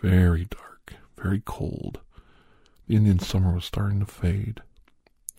Very 0.00 0.46
dark, 0.46 0.94
very 1.16 1.42
cold. 1.44 2.00
Indian 2.94 3.18
summer 3.18 3.54
was 3.54 3.64
starting 3.64 4.00
to 4.00 4.06
fade. 4.06 4.60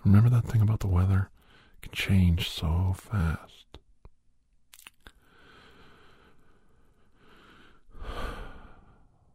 Remember 0.04 0.30
that 0.30 0.46
thing 0.46 0.62
about 0.62 0.80
the 0.80 0.88
weather? 0.88 1.30
It 1.78 1.84
can 1.84 1.92
change 1.94 2.50
so 2.50 2.96
fast. 2.98 3.78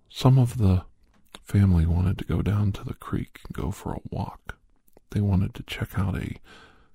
Some 0.08 0.36
of 0.36 0.58
the 0.58 0.84
family 1.44 1.86
wanted 1.86 2.18
to 2.18 2.24
go 2.24 2.42
down 2.42 2.72
to 2.72 2.84
the 2.84 2.94
creek 2.94 3.38
and 3.46 3.56
go 3.56 3.70
for 3.70 3.92
a 3.92 4.00
walk. 4.10 4.56
They 5.10 5.20
wanted 5.20 5.54
to 5.54 5.62
check 5.62 5.96
out 5.96 6.16
a 6.16 6.38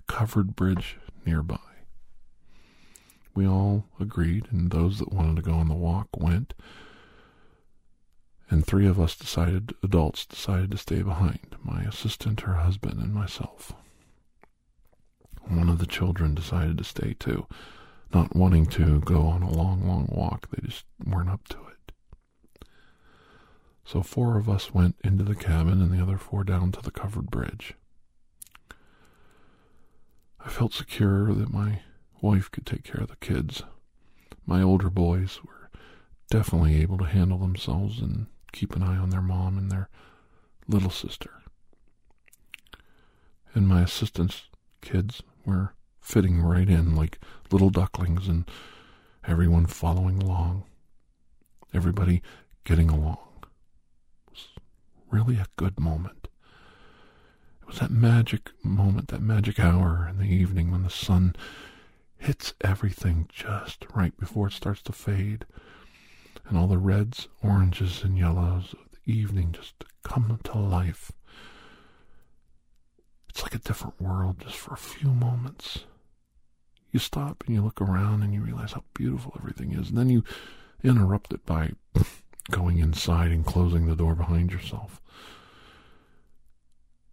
covered 0.07 0.55
bridge 0.57 0.97
nearby. 1.25 1.57
We 3.33 3.47
all 3.47 3.85
agreed, 3.99 4.47
and 4.51 4.71
those 4.71 4.99
that 4.99 5.13
wanted 5.13 5.37
to 5.37 5.41
go 5.41 5.53
on 5.53 5.69
the 5.69 5.73
walk 5.73 6.09
went. 6.17 6.53
And 8.53 8.63
three 8.63 8.85
of 8.85 8.99
us 8.99 9.15
decided, 9.15 9.73
adults 9.81 10.27
decided 10.27 10.69
to 10.69 10.77
stay 10.77 11.01
behind 11.01 11.55
my 11.63 11.81
assistant, 11.85 12.41
her 12.41 12.53
husband, 12.53 13.01
and 13.01 13.11
myself. 13.11 13.73
One 15.47 15.69
of 15.69 15.79
the 15.79 15.87
children 15.87 16.35
decided 16.35 16.77
to 16.77 16.83
stay 16.83 17.15
too, 17.15 17.47
not 18.13 18.35
wanting 18.35 18.67
to 18.67 18.99
go 18.99 19.21
on 19.23 19.41
a 19.41 19.49
long, 19.49 19.87
long 19.87 20.07
walk. 20.07 20.49
They 20.51 20.67
just 20.67 20.85
weren't 21.03 21.31
up 21.31 21.47
to 21.47 21.57
it. 21.65 22.67
So 23.85 24.03
four 24.03 24.37
of 24.37 24.47
us 24.47 24.71
went 24.71 24.97
into 25.03 25.23
the 25.23 25.33
cabin 25.33 25.81
and 25.81 25.91
the 25.91 26.03
other 26.03 26.19
four 26.19 26.43
down 26.43 26.71
to 26.73 26.81
the 26.83 26.91
covered 26.91 27.31
bridge. 27.31 27.73
I 30.39 30.49
felt 30.49 30.73
secure 30.73 31.33
that 31.33 31.51
my 31.51 31.81
wife 32.21 32.51
could 32.51 32.67
take 32.67 32.83
care 32.83 33.01
of 33.01 33.09
the 33.09 33.15
kids. 33.15 33.63
My 34.45 34.61
older 34.61 34.91
boys 34.91 35.39
were 35.43 35.71
definitely 36.29 36.79
able 36.79 36.99
to 36.99 37.05
handle 37.05 37.39
themselves 37.39 37.99
and 37.99 38.27
keep 38.53 38.75
an 38.75 38.83
eye 38.83 38.97
on 38.97 39.09
their 39.09 39.21
mom 39.21 39.57
and 39.57 39.69
their 39.69 39.89
little 40.67 40.89
sister. 40.89 41.41
And 43.53 43.67
my 43.67 43.81
assistant's 43.81 44.43
kids 44.81 45.21
were 45.45 45.73
fitting 45.99 46.41
right 46.41 46.69
in 46.69 46.95
like 46.95 47.19
little 47.51 47.69
ducklings 47.69 48.27
and 48.27 48.45
everyone 49.27 49.65
following 49.65 50.21
along. 50.21 50.63
Everybody 51.73 52.21
getting 52.63 52.89
along 52.89 53.17
Was 54.29 54.47
really 55.11 55.35
a 55.37 55.47
good 55.55 55.79
moment. 55.79 56.27
It 57.61 57.67
was 57.67 57.79
that 57.79 57.91
magic 57.91 58.51
moment, 58.63 59.07
that 59.09 59.21
magic 59.21 59.59
hour 59.59 60.07
in 60.09 60.17
the 60.17 60.31
evening 60.31 60.71
when 60.71 60.83
the 60.83 60.89
sun 60.89 61.35
hits 62.17 62.53
everything 62.61 63.27
just 63.29 63.85
right 63.93 64.17
before 64.17 64.47
it 64.47 64.53
starts 64.53 64.81
to 64.83 64.91
fade. 64.91 65.45
And 66.47 66.57
all 66.57 66.67
the 66.67 66.77
reds, 66.77 67.27
oranges, 67.41 68.03
and 68.03 68.17
yellows 68.17 68.73
of 68.73 68.91
the 68.91 69.11
evening 69.11 69.53
just 69.53 69.83
come 70.03 70.39
to 70.43 70.57
life. 70.57 71.11
It's 73.29 73.41
like 73.41 73.55
a 73.55 73.59
different 73.59 73.99
world 73.99 74.39
just 74.39 74.57
for 74.57 74.73
a 74.73 74.77
few 74.77 75.09
moments. 75.09 75.85
You 76.91 76.99
stop 76.99 77.43
and 77.47 77.55
you 77.55 77.61
look 77.61 77.81
around 77.81 78.21
and 78.21 78.33
you 78.33 78.41
realize 78.41 78.73
how 78.73 78.83
beautiful 78.93 79.33
everything 79.39 79.71
is. 79.71 79.89
And 79.89 79.97
then 79.97 80.09
you 80.09 80.23
interrupt 80.83 81.33
it 81.33 81.45
by 81.45 81.71
going 82.51 82.77
inside 82.77 83.31
and 83.31 83.45
closing 83.45 83.87
the 83.87 83.95
door 83.95 84.13
behind 84.13 84.51
yourself. 84.51 85.01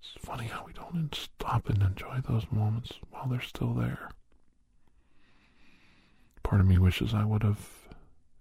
It's 0.02 0.12
funny 0.26 0.46
how 0.48 0.64
we 0.66 0.72
don't 0.74 1.14
stop 1.14 1.68
and 1.68 1.80
enjoy 1.82 2.20
those 2.28 2.44
moments 2.50 2.92
while 3.10 3.28
they're 3.28 3.40
still 3.40 3.72
there. 3.72 4.10
Part 6.42 6.60
of 6.60 6.66
me 6.66 6.78
wishes 6.78 7.14
I 7.14 7.24
would 7.24 7.42
have 7.42 7.79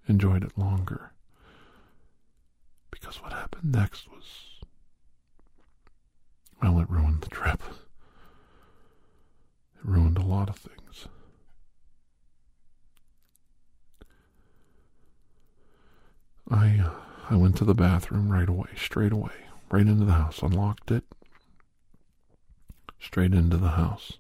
enjoyed 0.10 0.44
it 0.44 0.58
longer. 0.58 1.12
Because 2.92 3.22
what 3.22 3.32
happened 3.32 3.72
next 3.72 4.10
was. 4.10 4.26
Well, 6.62 6.80
it 6.80 6.90
ruined 6.90 7.22
the 7.22 7.30
trip. 7.30 7.62
It 9.78 9.86
ruined 9.86 10.18
a 10.18 10.26
lot 10.26 10.50
of 10.50 10.58
things. 10.58 11.08
I 16.50 16.82
uh, 16.84 16.90
I 17.30 17.36
went 17.36 17.56
to 17.58 17.66
the 17.66 17.76
bathroom 17.76 18.32
right 18.32 18.50
away, 18.50 18.70
straight 18.76 19.12
away, 19.12 19.32
right 19.70 19.86
into 19.86 20.04
the 20.06 20.14
house, 20.14 20.42
unlocked 20.42 20.90
it, 20.90 21.04
straight 23.00 23.34
into 23.34 23.58
the 23.58 23.70
house, 23.70 24.14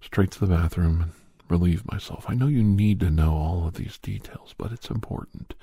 straight 0.00 0.30
to 0.32 0.40
the 0.40 0.46
bathroom, 0.46 1.02
and 1.02 1.12
relieve 1.54 1.90
myself. 1.90 2.24
I 2.28 2.34
know 2.34 2.48
you 2.48 2.64
need 2.64 2.98
to 3.00 3.10
know 3.10 3.32
all 3.34 3.66
of 3.66 3.74
these 3.74 3.98
details, 3.98 4.54
but 4.58 4.72
it's 4.72 4.90
important. 4.90 5.54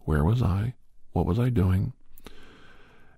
Where 0.00 0.24
was 0.24 0.42
I? 0.42 0.74
What 1.12 1.26
was 1.26 1.38
I 1.40 1.48
doing? 1.48 1.92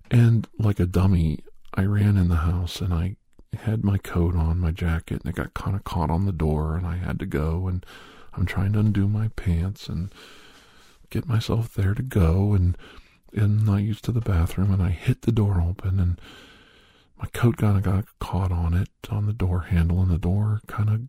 And 0.09 0.47
like 0.57 0.79
a 0.79 0.87
dummy, 0.87 1.39
I 1.75 1.83
ran 1.83 2.17
in 2.17 2.29
the 2.29 2.37
house 2.37 2.81
and 2.81 2.91
I 2.91 3.17
had 3.55 3.83
my 3.83 3.99
coat 3.99 4.35
on, 4.35 4.59
my 4.59 4.71
jacket, 4.71 5.21
and 5.21 5.29
it 5.29 5.35
got 5.35 5.53
kind 5.53 5.75
of 5.75 5.83
caught 5.83 6.09
on 6.09 6.25
the 6.25 6.31
door, 6.31 6.75
and 6.75 6.85
I 6.85 6.97
had 6.97 7.19
to 7.19 7.25
go. 7.25 7.67
And 7.67 7.85
I'm 8.33 8.45
trying 8.45 8.73
to 8.73 8.79
undo 8.79 9.07
my 9.07 9.29
pants 9.29 9.87
and 9.87 10.13
get 11.09 11.27
myself 11.27 11.73
there 11.73 11.93
to 11.93 12.03
go. 12.03 12.53
And 12.53 12.77
and 13.33 13.69
I 13.69 13.79
used 13.79 14.03
to 14.05 14.11
the 14.11 14.21
bathroom, 14.21 14.73
and 14.73 14.81
I 14.81 14.89
hit 14.89 15.21
the 15.21 15.31
door 15.31 15.61
open, 15.61 15.99
and 15.99 16.19
my 17.19 17.27
coat 17.33 17.57
kind 17.57 17.77
of 17.77 17.83
got 17.83 18.05
caught 18.19 18.51
on 18.51 18.73
it 18.73 18.89
on 19.09 19.27
the 19.27 19.33
door 19.33 19.61
handle, 19.61 20.01
and 20.01 20.11
the 20.11 20.17
door 20.17 20.61
kind 20.67 20.89
of 20.89 21.01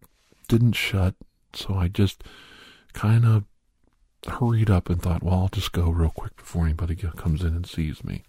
didn't 0.48 0.72
shut, 0.72 1.14
so 1.52 1.74
I 1.74 1.88
just 1.88 2.24
kind 2.92 3.24
of 3.24 3.44
hurried 4.26 4.70
up 4.70 4.90
and 4.90 5.00
thought, 5.00 5.22
well, 5.22 5.34
I'll 5.34 5.48
just 5.48 5.72
go 5.72 5.90
real 5.90 6.10
quick 6.10 6.36
before 6.36 6.64
anybody 6.64 6.96
comes 6.96 7.42
in 7.42 7.54
and 7.54 7.66
sees 7.66 8.02
me. 8.02 8.24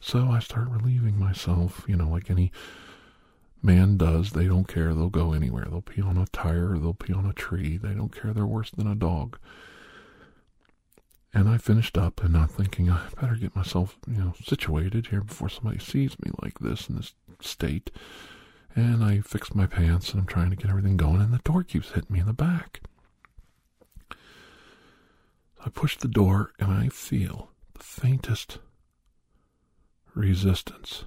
So 0.00 0.28
I 0.30 0.38
start 0.38 0.68
relieving 0.70 1.18
myself, 1.18 1.84
you 1.86 1.96
know, 1.96 2.08
like 2.08 2.30
any 2.30 2.52
man 3.62 3.96
does. 3.96 4.30
They 4.30 4.46
don't 4.46 4.68
care. 4.68 4.94
They'll 4.94 5.10
go 5.10 5.32
anywhere. 5.32 5.66
They'll 5.68 5.82
pee 5.82 6.02
on 6.02 6.16
a 6.16 6.26
tire. 6.26 6.78
They'll 6.78 6.94
pee 6.94 7.12
on 7.12 7.26
a 7.26 7.32
tree. 7.32 7.76
They 7.76 7.94
don't 7.94 8.14
care. 8.14 8.32
They're 8.32 8.46
worse 8.46 8.70
than 8.70 8.86
a 8.86 8.94
dog. 8.94 9.38
And 11.34 11.48
I 11.48 11.58
finished 11.58 11.98
up 11.98 12.22
and 12.22 12.36
I'm 12.36 12.48
thinking, 12.48 12.88
I 12.90 13.08
better 13.20 13.34
get 13.34 13.54
myself, 13.54 13.98
you 14.06 14.18
know, 14.18 14.34
situated 14.42 15.08
here 15.08 15.20
before 15.20 15.48
somebody 15.48 15.78
sees 15.78 16.18
me 16.20 16.30
like 16.42 16.58
this 16.60 16.88
in 16.88 16.96
this 16.96 17.14
state. 17.40 17.90
And 18.74 19.02
I 19.02 19.20
fix 19.20 19.54
my 19.54 19.66
pants 19.66 20.12
and 20.12 20.20
I'm 20.20 20.26
trying 20.26 20.50
to 20.50 20.56
get 20.56 20.70
everything 20.70 20.96
going, 20.96 21.20
and 21.20 21.32
the 21.32 21.38
door 21.38 21.62
keeps 21.64 21.90
hitting 21.90 22.12
me 22.12 22.20
in 22.20 22.26
the 22.26 22.32
back. 22.32 22.80
I 25.64 25.70
push 25.70 25.96
the 25.96 26.08
door 26.08 26.52
and 26.58 26.70
I 26.70 26.88
feel 26.88 27.50
the 27.74 27.82
faintest 27.82 28.58
resistance 30.14 31.04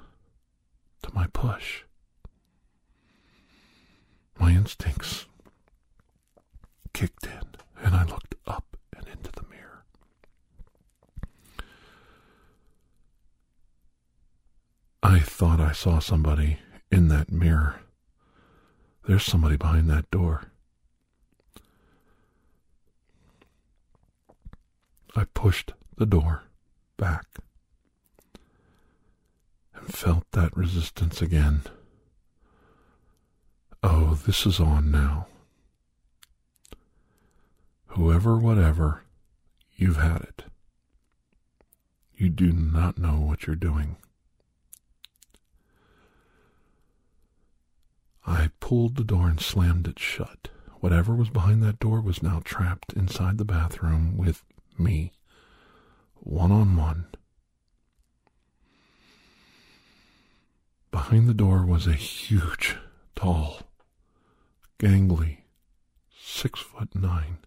to 1.03 1.13
my 1.13 1.27
push. 1.27 1.83
My 4.39 4.51
instincts 4.51 5.25
kicked 6.93 7.25
in 7.25 7.41
and 7.83 7.95
I 7.95 8.03
looked 8.05 8.35
up 8.45 8.77
and 8.95 9.07
into 9.07 9.31
the 9.31 9.43
mirror. 9.49 9.85
I 15.03 15.19
thought 15.19 15.59
I 15.59 15.71
saw 15.71 15.99
somebody 15.99 16.59
in 16.91 17.07
that 17.07 17.31
mirror. 17.31 17.81
There's 19.07 19.23
somebody 19.23 19.57
behind 19.57 19.89
that 19.89 20.09
door. 20.11 20.51
I 25.15 25.25
pushed 25.33 25.73
the 25.97 26.05
door 26.05 26.43
back 26.97 27.25
and 29.75 29.93
felt 29.93 30.23
that 30.31 30.55
resistance 30.55 31.21
again. 31.21 31.61
Oh, 33.83 34.19
this 34.25 34.45
is 34.45 34.59
on 34.59 34.91
now. 34.91 35.27
Whoever, 37.87 38.37
whatever, 38.37 39.03
you've 39.75 39.97
had 39.97 40.21
it. 40.21 40.43
You 42.15 42.29
do 42.29 42.53
not 42.53 42.97
know 42.97 43.19
what 43.19 43.47
you're 43.47 43.55
doing. 43.55 43.97
I 48.25 48.51
pulled 48.59 48.95
the 48.95 49.03
door 49.03 49.27
and 49.27 49.39
slammed 49.39 49.87
it 49.87 49.99
shut. 49.99 50.49
Whatever 50.79 51.15
was 51.15 51.29
behind 51.29 51.61
that 51.63 51.79
door 51.79 52.01
was 52.01 52.23
now 52.23 52.41
trapped 52.43 52.93
inside 52.93 53.37
the 53.37 53.45
bathroom 53.45 54.17
with 54.17 54.43
me, 54.77 55.11
one 56.15 56.51
on 56.51 56.75
one. 56.75 57.05
Behind 60.91 61.27
the 61.27 61.33
door 61.33 61.65
was 61.65 61.87
a 61.87 61.93
huge, 61.93 62.75
tall, 63.15 63.61
gangly, 64.79 65.37
six 66.19 66.59
foot 66.59 66.93
nine, 66.95 67.39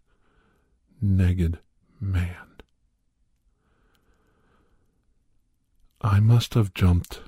naked 1.00 1.58
man. 2.00 2.36
I 6.00 6.20
must 6.20 6.54
have 6.54 6.74
jumped 6.74 7.20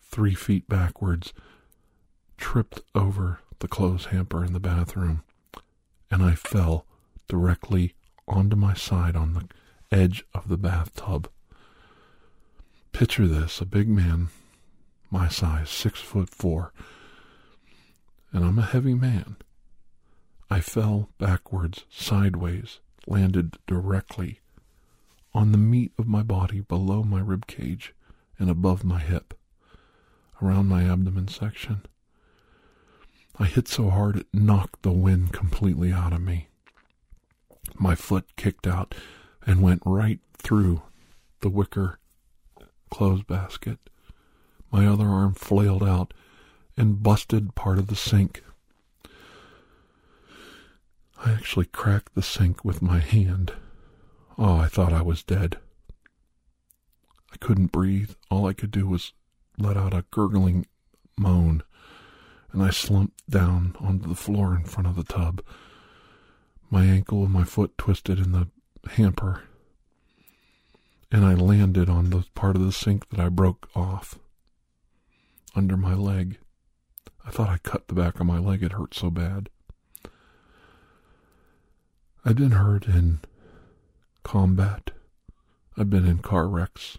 three 0.00 0.34
feet 0.34 0.68
backwards 0.68 1.32
tripped 2.36 2.80
over 2.94 3.40
the 3.60 3.68
clothes 3.68 4.06
hamper 4.06 4.44
in 4.44 4.52
the 4.52 4.60
bathroom, 4.60 5.22
and 6.10 6.22
I 6.22 6.34
fell 6.34 6.86
directly 7.28 7.94
onto 8.26 8.56
my 8.56 8.74
side 8.74 9.16
on 9.16 9.34
the 9.34 9.48
edge 9.90 10.24
of 10.34 10.48
the 10.48 10.56
bathtub. 10.56 11.28
Picture 12.92 13.26
this 13.26 13.60
a 13.60 13.66
big 13.66 13.88
man, 13.88 14.28
my 15.10 15.28
size, 15.28 15.70
six 15.70 16.00
foot 16.00 16.28
four, 16.28 16.72
and 18.32 18.44
I'm 18.44 18.58
a 18.58 18.62
heavy 18.66 18.94
man. 18.94 19.36
I 20.50 20.60
fell 20.60 21.08
backwards, 21.18 21.84
sideways, 21.90 22.80
landed 23.06 23.58
directly 23.66 24.40
on 25.32 25.52
the 25.52 25.58
meat 25.58 25.92
of 25.98 26.06
my 26.06 26.22
body 26.22 26.60
below 26.60 27.02
my 27.02 27.20
rib 27.20 27.46
cage 27.46 27.94
and 28.38 28.48
above 28.48 28.84
my 28.84 29.00
hip, 29.00 29.34
around 30.42 30.68
my 30.68 30.84
abdomen 30.84 31.28
section. 31.28 31.82
I 33.38 33.46
hit 33.46 33.66
so 33.66 33.90
hard 33.90 34.16
it 34.16 34.26
knocked 34.32 34.82
the 34.82 34.92
wind 34.92 35.32
completely 35.32 35.92
out 35.92 36.12
of 36.12 36.20
me. 36.20 36.48
My 37.74 37.94
foot 37.94 38.36
kicked 38.36 38.66
out 38.66 38.94
and 39.44 39.62
went 39.62 39.82
right 39.84 40.20
through 40.38 40.82
the 41.40 41.48
wicker 41.48 41.98
clothes 42.90 43.24
basket. 43.24 43.78
My 44.70 44.86
other 44.86 45.08
arm 45.08 45.34
flailed 45.34 45.82
out 45.82 46.14
and 46.76 47.02
busted 47.02 47.54
part 47.54 47.78
of 47.78 47.88
the 47.88 47.96
sink. 47.96 48.42
I 51.24 51.32
actually 51.32 51.66
cracked 51.66 52.14
the 52.14 52.22
sink 52.22 52.64
with 52.64 52.82
my 52.82 52.98
hand. 52.98 53.52
Oh, 54.38 54.58
I 54.58 54.68
thought 54.68 54.92
I 54.92 55.02
was 55.02 55.22
dead. 55.22 55.58
I 57.32 57.36
couldn't 57.38 57.72
breathe. 57.72 58.12
All 58.30 58.46
I 58.46 58.52
could 58.52 58.70
do 58.70 58.86
was 58.86 59.12
let 59.58 59.76
out 59.76 59.94
a 59.94 60.04
gurgling 60.10 60.66
moan 61.16 61.62
and 62.54 62.62
I 62.62 62.70
slumped 62.70 63.28
down 63.28 63.74
onto 63.80 64.08
the 64.08 64.14
floor 64.14 64.54
in 64.54 64.62
front 64.62 64.86
of 64.86 64.94
the 64.94 65.02
tub. 65.02 65.42
My 66.70 66.84
ankle 66.84 67.24
and 67.24 67.32
my 67.32 67.42
foot 67.42 67.76
twisted 67.76 68.20
in 68.20 68.30
the 68.30 68.46
hamper, 68.92 69.42
and 71.10 71.24
I 71.24 71.34
landed 71.34 71.88
on 71.90 72.10
the 72.10 72.24
part 72.36 72.54
of 72.54 72.64
the 72.64 72.72
sink 72.72 73.08
that 73.08 73.18
I 73.18 73.28
broke 73.28 73.68
off 73.74 74.20
under 75.56 75.76
my 75.76 75.94
leg. 75.94 76.38
I 77.26 77.30
thought 77.30 77.48
I 77.48 77.58
cut 77.58 77.88
the 77.88 77.94
back 77.94 78.20
of 78.20 78.26
my 78.26 78.38
leg, 78.38 78.62
it 78.62 78.72
hurt 78.72 78.94
so 78.94 79.10
bad. 79.10 79.50
I've 82.24 82.36
been 82.36 82.52
hurt 82.52 82.86
in 82.86 83.18
combat. 84.22 84.92
I've 85.76 85.90
been 85.90 86.06
in 86.06 86.18
car 86.18 86.46
wrecks. 86.46 86.98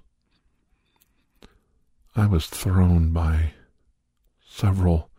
I 2.13 2.27
was 2.27 2.47
thrown 2.47 3.11
by 3.11 3.53
several 4.45 5.09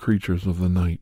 creatures 0.00 0.46
of 0.46 0.58
the 0.58 0.68
night. 0.68 0.98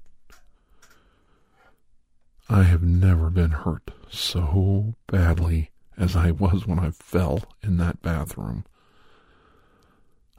I 2.51 2.65
have 2.65 2.83
never 2.83 3.31
been 3.31 3.53
hurt 3.53 3.93
so 4.11 4.97
badly 5.07 5.71
as 5.97 6.17
I 6.17 6.33
was 6.33 6.67
when 6.67 6.81
I 6.81 6.91
fell 6.91 7.45
in 7.63 7.77
that 7.77 8.03
bathroom. 8.03 8.65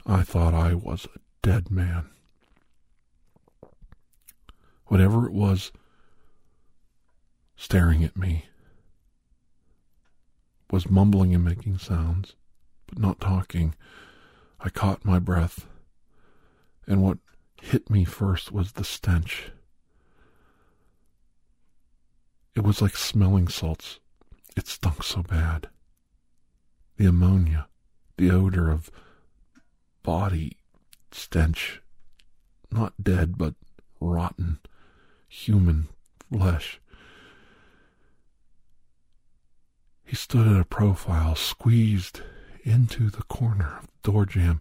I 0.04 0.22
thought 0.22 0.52
I 0.52 0.74
was 0.74 1.06
a 1.06 1.20
dead 1.40 1.70
man. 1.70 2.10
Whatever 4.88 5.26
it 5.26 5.32
was 5.32 5.72
staring 7.56 8.04
at 8.04 8.16
me 8.16 8.44
was 10.70 10.90
mumbling 10.90 11.34
and 11.34 11.42
making 11.42 11.78
sounds, 11.78 12.34
but 12.88 12.98
not 12.98 13.20
talking. 13.20 13.74
I 14.60 14.68
caught 14.68 15.02
my 15.02 15.18
breath, 15.18 15.66
and 16.86 17.02
what 17.02 17.16
hit 17.60 17.90
me 17.90 18.04
first 18.04 18.52
was 18.52 18.72
the 18.72 18.84
stench. 18.84 19.50
It 22.54 22.62
was 22.62 22.82
like 22.82 22.96
smelling 22.96 23.48
salts. 23.48 24.00
It 24.56 24.66
stunk 24.66 25.02
so 25.02 25.22
bad. 25.22 25.68
The 26.96 27.06
ammonia, 27.06 27.68
the 28.16 28.30
odor 28.30 28.70
of 28.70 28.90
body 30.02 30.56
stench, 31.12 31.80
not 32.70 32.94
dead, 33.02 33.38
but 33.38 33.54
rotten 34.00 34.58
human 35.28 35.88
flesh. 36.30 36.80
He 40.04 40.16
stood 40.16 40.48
at 40.48 40.60
a 40.60 40.64
profile, 40.64 41.36
squeezed 41.36 42.20
into 42.64 43.10
the 43.10 43.22
corner 43.22 43.78
of 43.78 43.86
the 43.86 44.12
door 44.12 44.26
jamb. 44.26 44.60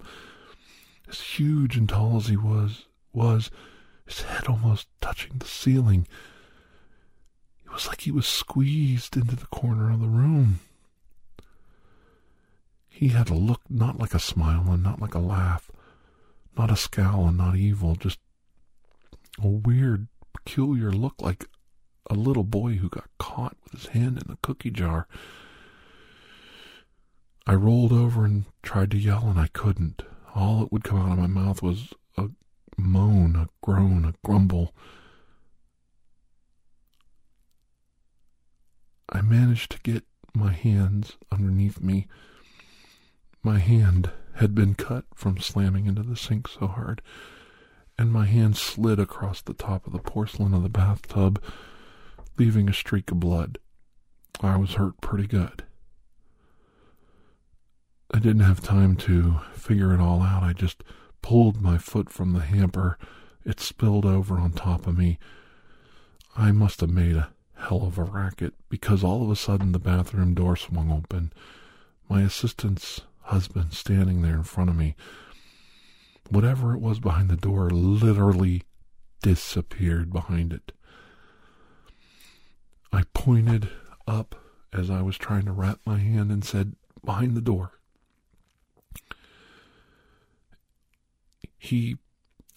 As 1.07 1.19
huge 1.19 1.75
and 1.75 1.89
tall 1.89 2.17
as 2.17 2.27
he 2.27 2.38
was, 2.38 2.85
was 3.13 3.52
his 4.06 4.22
head 4.22 4.48
almost 4.48 4.88
touching 5.02 5.38
the 5.38 5.45
ceiling. 5.45 6.08
It 7.65 7.72
was 7.72 7.88
like 7.88 8.02
he 8.02 8.12
was 8.12 8.28
squeezed 8.28 9.15
into 9.15 9.36
the 9.36 9.48
corner 9.48 9.91
of 9.91 10.00
the 10.00 10.08
room. 10.08 10.60
He 12.88 13.10
had 13.10 13.30
a 13.30 13.36
look 13.36 13.62
not 13.69 13.98
like 14.00 14.13
a 14.13 14.19
smile 14.19 14.65
and 14.72 14.84
not 14.84 15.00
like 15.02 15.13
a 15.13 15.19
laugh, 15.19 15.72
not 16.58 16.72
a 16.72 16.76
scowl 16.76 17.28
and 17.28 17.38
not 17.38 17.56
evil, 17.56 17.95
just 17.95 18.19
a 19.41 19.48
weird, 19.48 20.08
peculiar 20.34 20.91
look 20.91 21.22
like 21.22 21.45
a 22.10 22.13
little 22.13 22.43
boy 22.43 22.74
who 22.76 22.89
got 22.89 23.10
caught 23.17 23.56
with 23.63 23.74
his 23.74 23.91
hand 23.91 24.17
in 24.17 24.24
the 24.28 24.38
cookie 24.41 24.72
jar. 24.72 25.08
I 27.45 27.54
rolled 27.54 27.93
over 27.93 28.26
and 28.26 28.45
tried 28.63 28.91
to 28.91 28.98
yell, 28.98 29.28
and 29.28 29.39
I 29.39 29.48
couldn't. 29.48 30.04
All 30.36 30.60
that 30.60 30.72
would 30.72 30.84
come 30.84 31.00
out 31.00 31.12
of 31.13 31.17
my 31.17 31.28
mouth 31.28 31.62
was 31.62 31.93
a 32.17 32.30
moan, 32.79 33.35
a 33.35 33.47
groan, 33.61 34.05
a 34.05 34.13
grumble. 34.25 34.73
I 39.11 39.21
managed 39.21 39.71
to 39.71 39.79
get 39.79 40.03
my 40.33 40.51
hands 40.51 41.17
underneath 41.31 41.81
me. 41.81 42.07
My 43.43 43.59
hand 43.59 44.11
had 44.35 44.53
been 44.53 44.75
cut 44.75 45.05
from 45.15 45.37
slamming 45.39 45.85
into 45.85 46.03
the 46.03 46.15
sink 46.15 46.47
so 46.47 46.67
hard, 46.67 47.01
and 47.97 48.11
my 48.11 48.25
hand 48.25 48.55
slid 48.55 48.99
across 48.99 49.41
the 49.41 49.53
top 49.53 49.85
of 49.85 49.93
the 49.93 49.99
porcelain 49.99 50.53
of 50.53 50.63
the 50.63 50.69
bathtub, 50.69 51.41
leaving 52.37 52.69
a 52.69 52.73
streak 52.73 53.11
of 53.11 53.19
blood. 53.19 53.57
I 54.41 54.55
was 54.55 54.75
hurt 54.75 55.01
pretty 55.01 55.27
good. 55.27 55.63
I 58.11 58.19
didn't 58.19 58.41
have 58.41 58.61
time 58.61 58.95
to 58.97 59.39
figure 59.53 59.93
it 59.93 59.99
all 59.99 60.21
out. 60.21 60.43
I 60.43 60.53
just 60.53 60.83
pulled 61.21 61.62
my 61.62 61.77
foot 61.77 62.10
from 62.10 62.34
the 62.34 62.41
hamper. 62.41 62.97
It 63.45 63.60
spilled 63.60 64.05
over 64.05 64.38
on 64.38 64.51
top 64.51 64.88
of 64.88 64.97
me. 64.97 65.19
I 66.36 66.51
must 66.51 66.82
have 66.82 66.89
made 66.89 67.15
a 67.15 67.29
hell 67.55 67.84
of 67.84 67.97
a 67.97 68.03
racket 68.03 68.53
because 68.69 69.03
all 69.03 69.23
of 69.23 69.29
a 69.29 69.36
sudden 69.36 69.71
the 69.71 69.79
bathroom 69.79 70.34
door 70.34 70.55
swung 70.55 70.91
open. 70.91 71.34
My 72.10 72.21
assistant's 72.21 73.01
husband 73.23 73.73
standing 73.73 74.21
there 74.21 74.36
in 74.36 74.43
front 74.43 74.69
of 74.69 74.75
me. 74.75 74.95
Whatever 76.29 76.73
it 76.73 76.79
was 76.79 76.99
behind 76.99 77.29
the 77.29 77.36
door 77.36 77.69
literally 77.69 78.63
disappeared 79.21 80.12
behind 80.12 80.53
it. 80.53 80.71
I 82.91 83.03
pointed 83.13 83.69
up 84.08 84.36
as 84.73 84.89
I 84.89 85.01
was 85.01 85.17
trying 85.17 85.45
to 85.45 85.51
wrap 85.51 85.79
my 85.86 85.97
hand 85.97 86.32
and 86.32 86.43
said, 86.43 86.75
Behind 87.03 87.36
the 87.36 87.41
door. 87.41 87.78
He 91.60 91.98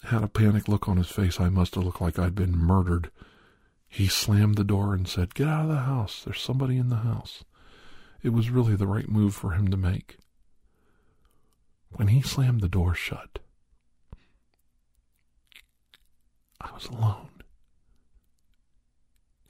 had 0.05 0.23
a 0.23 0.27
panic 0.27 0.67
look 0.67 0.87
on 0.87 0.97
his 0.97 1.09
face. 1.09 1.39
I 1.39 1.49
must 1.49 1.75
have 1.75 1.83
looked 1.83 2.01
like 2.01 2.17
I'd 2.17 2.35
been 2.35 2.57
murdered. 2.57 3.11
He 3.87 4.07
slammed 4.07 4.55
the 4.55 4.63
door 4.63 4.93
and 4.93 5.07
said, 5.07 5.35
Get 5.35 5.47
out 5.47 5.63
of 5.63 5.69
the 5.69 5.81
house. 5.81 6.23
There's 6.23 6.41
somebody 6.41 6.77
in 6.77 6.89
the 6.89 6.95
house. 6.97 7.43
It 8.23 8.29
was 8.29 8.49
really 8.49 8.75
the 8.75 8.87
right 8.87 9.09
move 9.09 9.35
for 9.35 9.51
him 9.51 9.67
to 9.67 9.77
make. 9.77 10.17
When 11.91 12.07
he 12.07 12.21
slammed 12.21 12.61
the 12.61 12.69
door 12.69 12.95
shut, 12.95 13.39
I 16.59 16.71
was 16.73 16.87
alone 16.87 17.29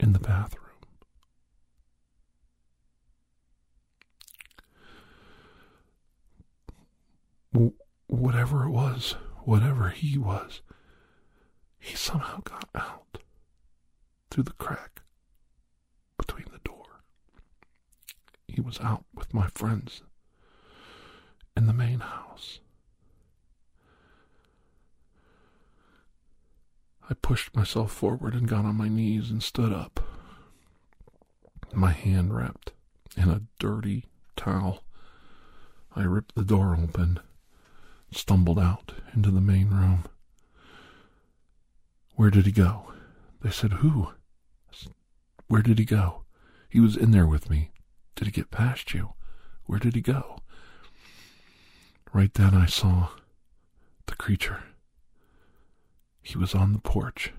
in 0.00 0.12
the 0.12 0.18
bathroom. 0.18 0.60
Whatever 8.08 8.64
it 8.64 8.70
was, 8.70 9.14
whatever 9.44 9.90
he 9.90 10.18
was, 10.18 10.60
he 11.78 11.94
somehow 11.94 12.40
got 12.44 12.68
out 12.74 13.18
through 14.30 14.44
the 14.44 14.52
crack 14.52 15.02
between 16.16 16.46
the 16.50 16.60
door. 16.64 17.02
He 18.48 18.60
was 18.60 18.80
out 18.80 19.04
with 19.14 19.34
my 19.34 19.48
friends 19.54 20.02
in 21.56 21.66
the 21.66 21.72
main 21.72 22.00
house. 22.00 22.60
I 27.08 27.14
pushed 27.14 27.54
myself 27.54 27.92
forward 27.92 28.34
and 28.34 28.48
got 28.48 28.64
on 28.64 28.76
my 28.76 28.88
knees 28.88 29.30
and 29.30 29.42
stood 29.42 29.72
up, 29.72 30.00
my 31.74 31.90
hand 31.90 32.34
wrapped 32.34 32.72
in 33.16 33.28
a 33.28 33.42
dirty 33.58 34.06
towel. 34.36 34.84
I 35.94 36.02
ripped 36.02 36.34
the 36.34 36.44
door 36.44 36.78
open 36.80 37.20
stumbled 38.16 38.58
out 38.58 38.92
into 39.14 39.30
the 39.30 39.40
main 39.40 39.68
room. 39.70 40.04
Where 42.16 42.30
did 42.30 42.46
he 42.46 42.52
go? 42.52 42.92
They 43.42 43.50
said, 43.50 43.74
Who? 43.74 44.08
Where 45.48 45.62
did 45.62 45.78
he 45.78 45.84
go? 45.84 46.22
He 46.68 46.80
was 46.80 46.96
in 46.96 47.10
there 47.10 47.26
with 47.26 47.50
me. 47.50 47.70
Did 48.16 48.26
he 48.26 48.30
get 48.32 48.50
past 48.50 48.94
you? 48.94 49.12
Where 49.66 49.78
did 49.78 49.94
he 49.94 50.00
go? 50.00 50.38
Right 52.12 52.32
then 52.32 52.54
I 52.54 52.66
saw 52.66 53.08
the 54.06 54.14
creature. 54.14 54.62
He 56.22 56.38
was 56.38 56.54
on 56.54 56.72
the 56.72 56.78
porch, 56.78 57.32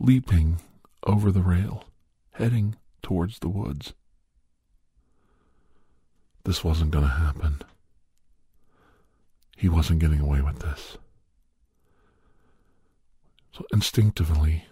leaping 0.00 0.60
over 1.06 1.30
the 1.30 1.42
rail, 1.42 1.84
heading 2.32 2.76
towards 3.02 3.38
the 3.38 3.48
woods. 3.48 3.92
This 6.44 6.64
wasn't 6.64 6.90
going 6.90 7.04
to 7.04 7.10
happen. 7.10 7.62
He 9.64 9.70
wasn't 9.70 10.00
getting 10.00 10.20
away 10.20 10.42
with 10.42 10.58
this. 10.58 10.98
So 13.50 13.64
instinctively, 13.72 14.66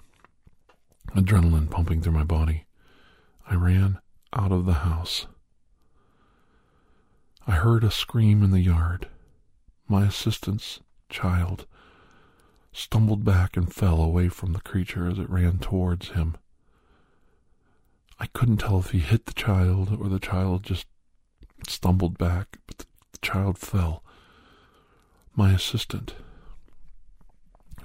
adrenaline 1.16 1.70
pumping 1.70 2.02
through 2.02 2.12
my 2.12 2.24
body, 2.24 2.66
I 3.48 3.55
ran 3.55 4.00
out 4.35 4.52
of 4.52 4.66
the 4.66 4.85
house. 4.85 5.26
I 7.46 7.52
heard 7.52 7.85
a 7.85 7.90
scream 7.90 8.42
in 8.42 8.50
the 8.50 8.61
yard. 8.61 9.09
My 9.88 10.05
assistant's 10.05 10.81
child 11.09 11.64
stumbled 12.70 13.24
back 13.24 13.57
and 13.57 13.72
fell 13.72 13.98
away 13.98 14.28
from 14.28 14.52
the 14.52 14.61
creature 14.61 15.09
as 15.09 15.18
it 15.18 15.31
ran 15.31 15.59
towards 15.59 16.11
him. 16.11 16.37
I 18.20 18.26
couldn't 18.26 18.59
tell 18.59 18.78
if 18.81 18.90
he 18.90 18.98
hit 18.98 19.24
the 19.24 19.33
child 19.33 19.96
or 19.98 20.11
the 20.11 20.20
child 20.20 20.64
just 20.64 20.87
stumbled 21.66 22.18
back, 22.18 22.59
but 22.66 22.76
the, 22.76 22.87
child 23.22 23.57
fell. 23.57 24.02
My 25.34 25.52
assistant 25.52 26.14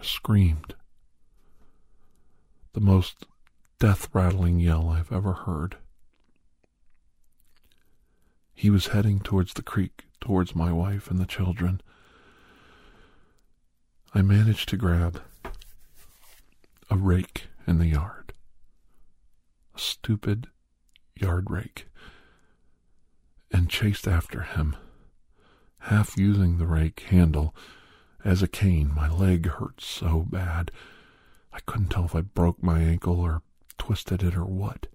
screamed 0.01 0.75
the 2.73 2.81
most 2.81 3.25
death 3.79 4.09
rattling 4.11 4.59
yell 4.59 4.89
I've 4.89 5.13
ever 5.13 5.31
heard. 5.31 5.77
He 8.53 8.69
was 8.69 8.87
heading 8.87 9.21
towards 9.21 9.53
the 9.53 9.63
creek, 9.63 10.07
towards 10.19 10.55
my 10.55 10.73
wife 10.73 11.09
and 11.09 11.19
the 11.19 11.25
children. 11.25 11.79
I 14.13 14.21
managed 14.23 14.67
to 14.69 14.77
grab 14.77 15.21
a 16.89 16.97
rake 16.97 17.47
in 17.65 17.79
the 17.79 17.87
yard, 17.87 18.33
a 19.73 19.79
stupid 19.79 20.47
yard 21.15 21.49
rake, 21.49 21.87
and 23.51 23.69
chased 23.69 24.05
after 24.05 24.41
him 24.41 24.75
half 25.87 26.17
using 26.17 26.57
the 26.57 26.67
rake 26.67 26.99
handle 27.11 27.55
as 28.25 28.43
a 28.43 28.47
cane. 28.47 28.91
My 28.93 29.09
leg 29.09 29.47
hurt 29.47 29.79
so 29.79 30.25
bad. 30.29 30.69
I 31.53 31.59
couldn't 31.61 31.89
tell 31.89 32.03
if 32.03 32.13
I 32.13 32.21
broke 32.21 32.61
my 32.61 32.81
ankle 32.81 33.19
or 33.21 33.41
twisted 33.77 34.21
it 34.21 34.35
or 34.35 34.43
what. 34.43 34.87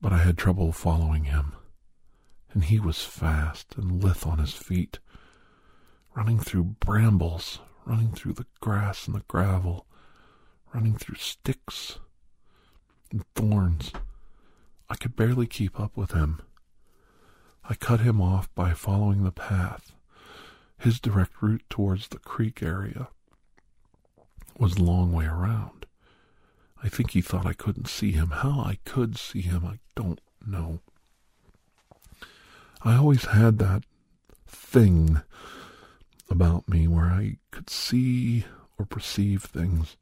But 0.00 0.12
I 0.14 0.18
had 0.18 0.38
trouble 0.38 0.72
following 0.72 1.24
him, 1.24 1.52
and 2.52 2.64
he 2.64 2.80
was 2.80 3.02
fast 3.04 3.74
and 3.76 4.02
lithe 4.02 4.24
on 4.24 4.38
his 4.38 4.54
feet, 4.54 4.98
running 6.14 6.38
through 6.38 6.76
brambles, 6.80 7.58
running 7.84 8.12
through 8.12 8.32
the 8.34 8.46
grass 8.60 9.06
and 9.06 9.14
the 9.14 9.24
gravel, 9.28 9.86
running 10.72 10.94
through 10.94 11.16
sticks 11.16 11.98
and 13.10 13.24
thorns. 13.34 13.92
I 14.88 14.96
could 14.96 15.16
barely 15.16 15.46
keep 15.46 15.78
up 15.78 15.96
with 15.96 16.12
him. 16.12 16.40
I 17.68 17.74
cut 17.74 18.00
him 18.00 18.20
off 18.20 18.54
by 18.54 18.72
following 18.74 19.24
the 19.24 19.32
path. 19.32 19.92
His 20.78 21.00
direct 21.00 21.40
route 21.40 21.64
towards 21.70 22.08
the 22.08 22.18
creek 22.18 22.62
area 22.62 23.08
was 24.58 24.76
a 24.76 24.82
long 24.82 25.12
way 25.12 25.24
around. 25.24 25.86
I 26.82 26.88
think 26.88 27.12
he 27.12 27.22
thought 27.22 27.46
I 27.46 27.54
couldn't 27.54 27.88
see 27.88 28.12
him. 28.12 28.30
How 28.30 28.60
I 28.60 28.78
could 28.84 29.16
see 29.16 29.40
him, 29.40 29.64
I 29.64 29.78
don't 29.94 30.20
know. 30.46 30.80
I 32.82 32.96
always 32.96 33.24
had 33.24 33.58
that 33.58 33.84
thing 34.46 35.22
about 36.28 36.68
me 36.68 36.86
where 36.86 37.06
I 37.06 37.38
could 37.50 37.70
see 37.70 38.44
or 38.78 38.84
perceive 38.84 39.44
things. 39.44 39.96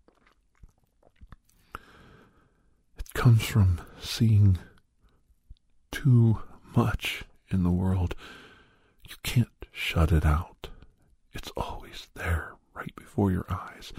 It 2.98 3.14
comes 3.14 3.44
from 3.44 3.80
seeing 4.00 4.58
too 5.92 6.38
much 6.74 7.22
in 7.52 7.62
the 7.62 7.70
world. 7.70 8.14
You 9.08 9.16
can't 9.22 9.48
shut 9.72 10.12
it 10.12 10.24
out. 10.24 10.68
It's 11.32 11.50
always 11.56 12.08
there, 12.14 12.52
right 12.74 12.94
before 12.96 13.30
your 13.30 13.46
eyes. 13.50 13.92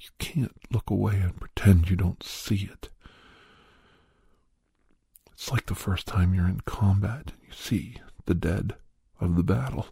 You 0.00 0.10
can't 0.18 0.56
look 0.70 0.90
away 0.90 1.14
and 1.20 1.38
pretend 1.40 1.88
you 1.88 1.96
don't 1.96 2.22
see 2.22 2.68
it. 2.70 2.90
It's 5.32 5.50
like 5.50 5.66
the 5.66 5.74
first 5.74 6.06
time 6.06 6.34
you're 6.34 6.48
in 6.48 6.60
combat 6.64 7.32
and 7.32 7.42
you 7.46 7.52
see 7.52 7.96
the 8.26 8.34
dead 8.34 8.74
of 9.20 9.36
the 9.36 9.42
battle. 9.42 9.86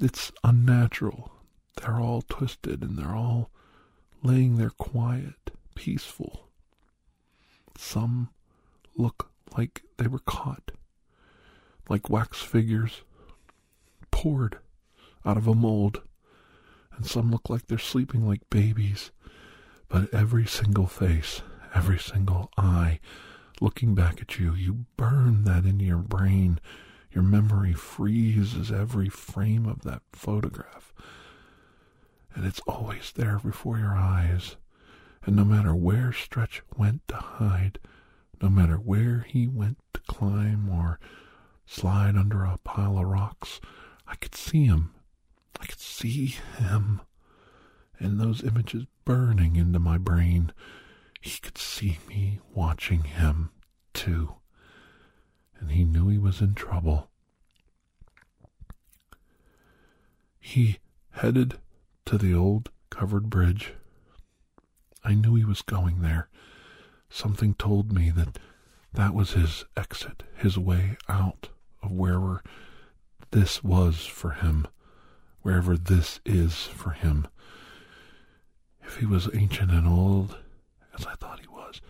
It's 0.00 0.32
unnatural. 0.42 1.32
They're 1.80 2.00
all 2.00 2.22
twisted 2.22 2.82
and 2.82 2.98
they're 2.98 3.14
all 3.14 3.50
laying 4.22 4.56
there 4.56 4.70
quiet, 4.70 5.50
peaceful. 5.74 6.48
Some 7.76 8.30
look 8.96 9.30
like 9.56 9.82
they 9.96 10.06
were 10.06 10.20
caught, 10.20 10.70
like 11.88 12.10
wax 12.10 12.40
figures 12.40 13.02
poured 14.10 14.58
out 15.24 15.36
of 15.36 15.46
a 15.46 15.54
mold, 15.54 16.02
and 16.96 17.06
some 17.06 17.30
look 17.30 17.50
like 17.50 17.66
they're 17.66 17.78
sleeping 17.78 18.26
like 18.26 18.48
babies. 18.50 19.10
But 19.88 20.12
every 20.12 20.46
single 20.46 20.86
face, 20.86 21.42
every 21.74 21.98
single 21.98 22.50
eye 22.56 23.00
looking 23.60 23.94
back 23.94 24.20
at 24.20 24.38
you, 24.38 24.54
you 24.54 24.86
burn 24.96 25.44
that 25.44 25.64
into 25.64 25.84
your 25.84 25.98
brain. 25.98 26.60
Your 27.12 27.24
memory 27.24 27.72
freezes 27.72 28.72
every 28.72 29.08
frame 29.08 29.66
of 29.66 29.82
that 29.82 30.02
photograph. 30.12 30.92
And 32.34 32.44
it's 32.44 32.60
always 32.66 33.12
there 33.12 33.38
before 33.38 33.78
your 33.78 33.94
eyes. 33.94 34.56
And 35.24 35.36
no 35.36 35.44
matter 35.44 35.74
where 35.74 36.12
Stretch 36.12 36.62
went 36.76 37.06
to 37.08 37.16
hide, 37.16 37.78
no 38.42 38.48
matter 38.48 38.76
where 38.76 39.24
he 39.28 39.46
went 39.46 39.78
to 39.94 40.00
climb 40.08 40.68
or 40.68 40.98
slide 41.66 42.16
under 42.16 42.44
a 42.44 42.58
pile 42.58 42.98
of 42.98 43.06
rocks, 43.06 43.60
I 44.06 44.16
could 44.16 44.34
see 44.34 44.64
him. 44.64 44.94
I 45.60 45.66
could 45.66 45.80
see 45.80 46.26
him. 46.58 47.00
And 47.98 48.20
those 48.20 48.42
images 48.42 48.86
burning 49.04 49.56
into 49.56 49.78
my 49.78 49.98
brain. 49.98 50.52
He 51.20 51.38
could 51.40 51.58
see 51.58 51.98
me 52.08 52.40
watching 52.52 53.04
him, 53.04 53.50
too. 53.92 54.34
And 55.58 55.70
he 55.70 55.84
knew 55.84 56.08
he 56.08 56.18
was 56.18 56.40
in 56.40 56.54
trouble. 56.54 57.08
He 60.38 60.78
headed 61.12 61.58
to 62.04 62.18
the 62.18 62.34
old 62.34 62.70
covered 62.90 63.30
bridge. 63.30 63.72
I 65.02 65.14
knew 65.14 65.34
he 65.34 65.44
was 65.44 65.62
going 65.62 66.02
there. 66.02 66.28
Something 67.08 67.54
told 67.54 67.92
me 67.92 68.10
that 68.10 68.38
that 68.92 69.14
was 69.14 69.32
his 69.32 69.64
exit, 69.76 70.24
his 70.36 70.58
way 70.58 70.96
out 71.08 71.48
of 71.84 71.92
wherever 71.92 72.42
this 73.30 73.62
was 73.62 74.06
for 74.06 74.30
him, 74.30 74.66
wherever 75.42 75.76
this 75.76 76.20
is 76.24 76.54
for 76.64 76.90
him. 76.90 77.26
If 78.82 78.96
he 78.96 79.06
was 79.06 79.28
ancient 79.34 79.70
and 79.70 79.86
old, 79.86 80.38
as 80.98 81.06
I 81.06 81.14
thought 81.14 81.40
he 81.40 81.48
was, 81.48 81.80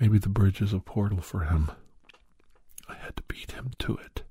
maybe 0.00 0.18
the 0.18 0.28
bridge 0.28 0.60
is 0.60 0.72
a 0.72 0.78
portal 0.78 1.20
for 1.20 1.44
him. 1.44 1.70
I 2.88 2.94
had 2.94 3.16
to 3.16 3.22
beat 3.28 3.52
him 3.52 3.72
to 3.80 3.96
it. 3.96 4.22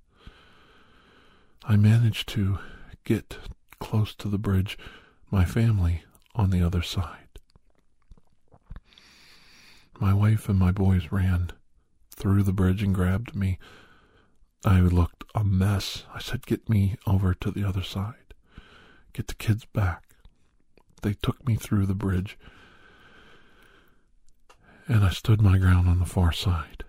I 1.63 1.75
managed 1.75 2.29
to 2.29 2.59
get 3.03 3.37
close 3.79 4.15
to 4.15 4.27
the 4.27 4.37
bridge, 4.37 4.77
my 5.29 5.45
family 5.45 6.03
on 6.33 6.49
the 6.49 6.61
other 6.61 6.81
side. 6.81 7.27
My 9.99 10.13
wife 10.13 10.47
and 10.47 10.57
my 10.57 10.71
boys 10.71 11.11
ran 11.11 11.51
through 12.15 12.43
the 12.43 12.53
bridge 12.53 12.83
and 12.83 12.93
grabbed 12.93 13.35
me. 13.35 13.57
I 14.67 14.81
looked 14.81 15.23
a 15.33 15.45
mess. 15.45 16.03
I 16.13 16.19
said, 16.19 16.45
Get 16.45 16.67
me 16.67 16.97
over 17.07 17.33
to 17.33 17.51
the 17.51 17.63
other 17.63 17.83
side. 17.83 18.33
Get 19.13 19.27
the 19.27 19.33
kids 19.33 19.63
back. 19.63 20.03
They 21.03 21.13
took 21.13 21.47
me 21.47 21.55
through 21.55 21.85
the 21.85 21.95
bridge, 21.95 22.37
and 24.85 25.05
I 25.05 25.11
stood 25.11 25.41
my 25.41 25.57
ground 25.57 25.87
on 25.87 25.99
the 25.99 26.05
far 26.05 26.33
side. 26.33 26.83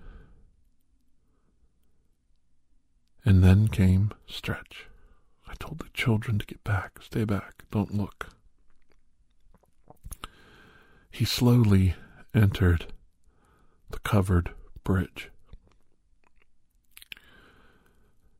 And 3.25 3.45
then 3.45 3.69
came 3.69 4.13
Stretch. 4.27 4.89
I 5.47 5.55
told 5.61 5.79
the 5.79 5.89
children 5.95 6.41
to 6.41 6.47
get 6.47 6.65
back, 6.65 7.01
stay 7.01 7.23
back, 7.23 7.63
don't 7.71 7.95
look. 7.95 8.31
He 11.13 11.25
slowly 11.25 11.95
entered 12.35 12.87
the 13.91 14.01
covered 14.01 14.51
bridge. 14.83 15.31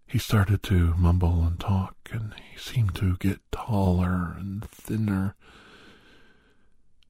He 0.09 0.19
started 0.19 0.63
to 0.65 0.95
mumble 0.95 1.43
and 1.45 1.61
talk, 1.61 1.95
and 2.11 2.33
he 2.35 2.59
seemed 2.59 2.95
to 2.95 3.19
get 3.19 3.41
taller 3.53 4.35
and 4.39 4.65
thinner, 4.71 5.35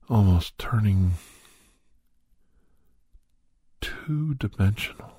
almost 0.08 0.58
turning 0.58 1.12
two 3.80 4.34
dimensional, 4.34 5.12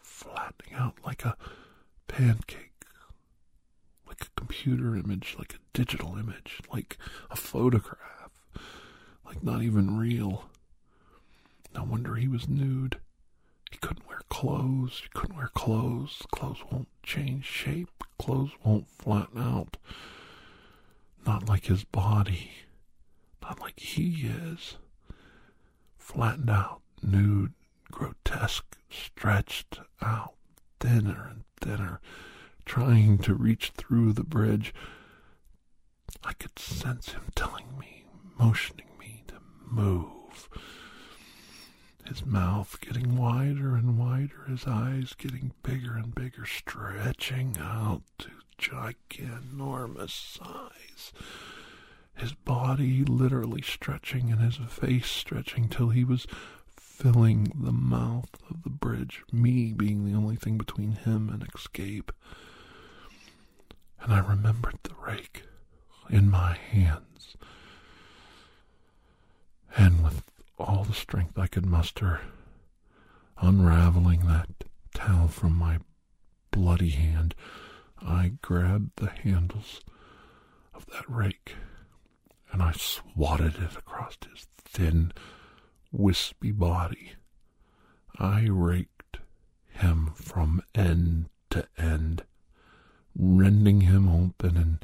flattening 0.00 0.74
out 0.74 0.94
like 1.04 1.26
a 1.26 1.36
pancake, 2.08 2.86
like 4.06 4.22
a 4.22 4.40
computer 4.40 4.96
image, 4.96 5.36
like 5.38 5.52
a 5.54 5.58
digital 5.74 6.16
image, 6.16 6.60
like 6.72 6.96
a 7.30 7.36
photograph, 7.36 8.46
like 9.26 9.42
not 9.42 9.60
even 9.62 9.98
real. 9.98 10.46
No 11.74 11.84
wonder 11.84 12.14
he 12.14 12.28
was 12.28 12.48
nude. 12.48 12.98
Clothes. 14.36 15.00
He 15.02 15.08
couldn't 15.14 15.38
wear 15.38 15.48
clothes. 15.54 16.20
Clothes 16.30 16.62
won't 16.70 16.88
change 17.02 17.46
shape. 17.46 18.04
Clothes 18.18 18.50
won't 18.62 18.86
flatten 18.86 19.40
out. 19.40 19.78
Not 21.24 21.48
like 21.48 21.64
his 21.64 21.84
body. 21.84 22.50
Not 23.40 23.60
like 23.60 23.80
he 23.80 24.28
is. 24.28 24.76
Flattened 25.96 26.50
out, 26.50 26.82
nude, 27.02 27.54
grotesque, 27.90 28.76
stretched 28.90 29.80
out, 30.02 30.34
thinner 30.80 31.28
and 31.30 31.44
thinner, 31.58 32.02
trying 32.66 33.16
to 33.16 33.32
reach 33.32 33.72
through 33.74 34.12
the 34.12 34.22
bridge. 34.22 34.74
I 36.22 36.34
could 36.34 36.58
sense 36.58 37.12
him 37.12 37.22
telling 37.34 37.78
me, 37.80 38.04
motioning 38.38 38.90
me 39.00 39.24
to 39.28 39.36
move 39.66 40.50
his 42.08 42.24
mouth 42.24 42.80
getting 42.80 43.16
wider 43.16 43.74
and 43.76 43.98
wider, 43.98 44.44
his 44.48 44.66
eyes 44.66 45.14
getting 45.16 45.52
bigger 45.62 45.94
and 45.94 46.14
bigger, 46.14 46.44
stretching 46.44 47.56
out 47.58 48.02
to 48.18 48.30
ginormous 48.58 50.10
size. 50.10 51.12
His 52.14 52.32
body 52.32 53.04
literally 53.04 53.62
stretching 53.62 54.30
and 54.30 54.40
his 54.40 54.56
face 54.56 55.06
stretching 55.06 55.68
till 55.68 55.90
he 55.90 56.04
was 56.04 56.26
filling 56.74 57.52
the 57.54 57.72
mouth 57.72 58.30
of 58.48 58.62
the 58.62 58.70
bridge, 58.70 59.22
me 59.30 59.72
being 59.74 60.04
the 60.04 60.16
only 60.16 60.36
thing 60.36 60.56
between 60.56 60.92
him 60.92 61.28
and 61.28 61.46
escape. 61.54 62.10
And 64.00 64.12
I 64.12 64.20
remembered 64.20 64.78
the 64.82 64.94
rake 65.06 65.42
in 66.08 66.30
my 66.30 66.56
hands. 66.56 67.36
And 69.76 70.02
with 70.02 70.22
all 70.58 70.84
the 70.84 70.94
strength 70.94 71.38
I 71.38 71.46
could 71.46 71.66
muster, 71.66 72.20
unraveling 73.38 74.26
that 74.26 74.48
towel 74.94 75.28
from 75.28 75.54
my 75.54 75.78
bloody 76.50 76.90
hand, 76.90 77.34
I 78.00 78.32
grabbed 78.42 78.92
the 78.96 79.10
handles 79.10 79.80
of 80.74 80.86
that 80.86 81.08
rake 81.08 81.54
and 82.52 82.62
I 82.62 82.72
swatted 82.72 83.56
it 83.56 83.76
across 83.76 84.16
his 84.30 84.46
thin, 84.64 85.12
wispy 85.92 86.52
body. 86.52 87.12
I 88.18 88.46
raked 88.50 89.18
him 89.68 90.12
from 90.14 90.62
end 90.74 91.28
to 91.50 91.66
end, 91.76 92.24
rending 93.14 93.82
him 93.82 94.08
open 94.08 94.56
in 94.56 94.80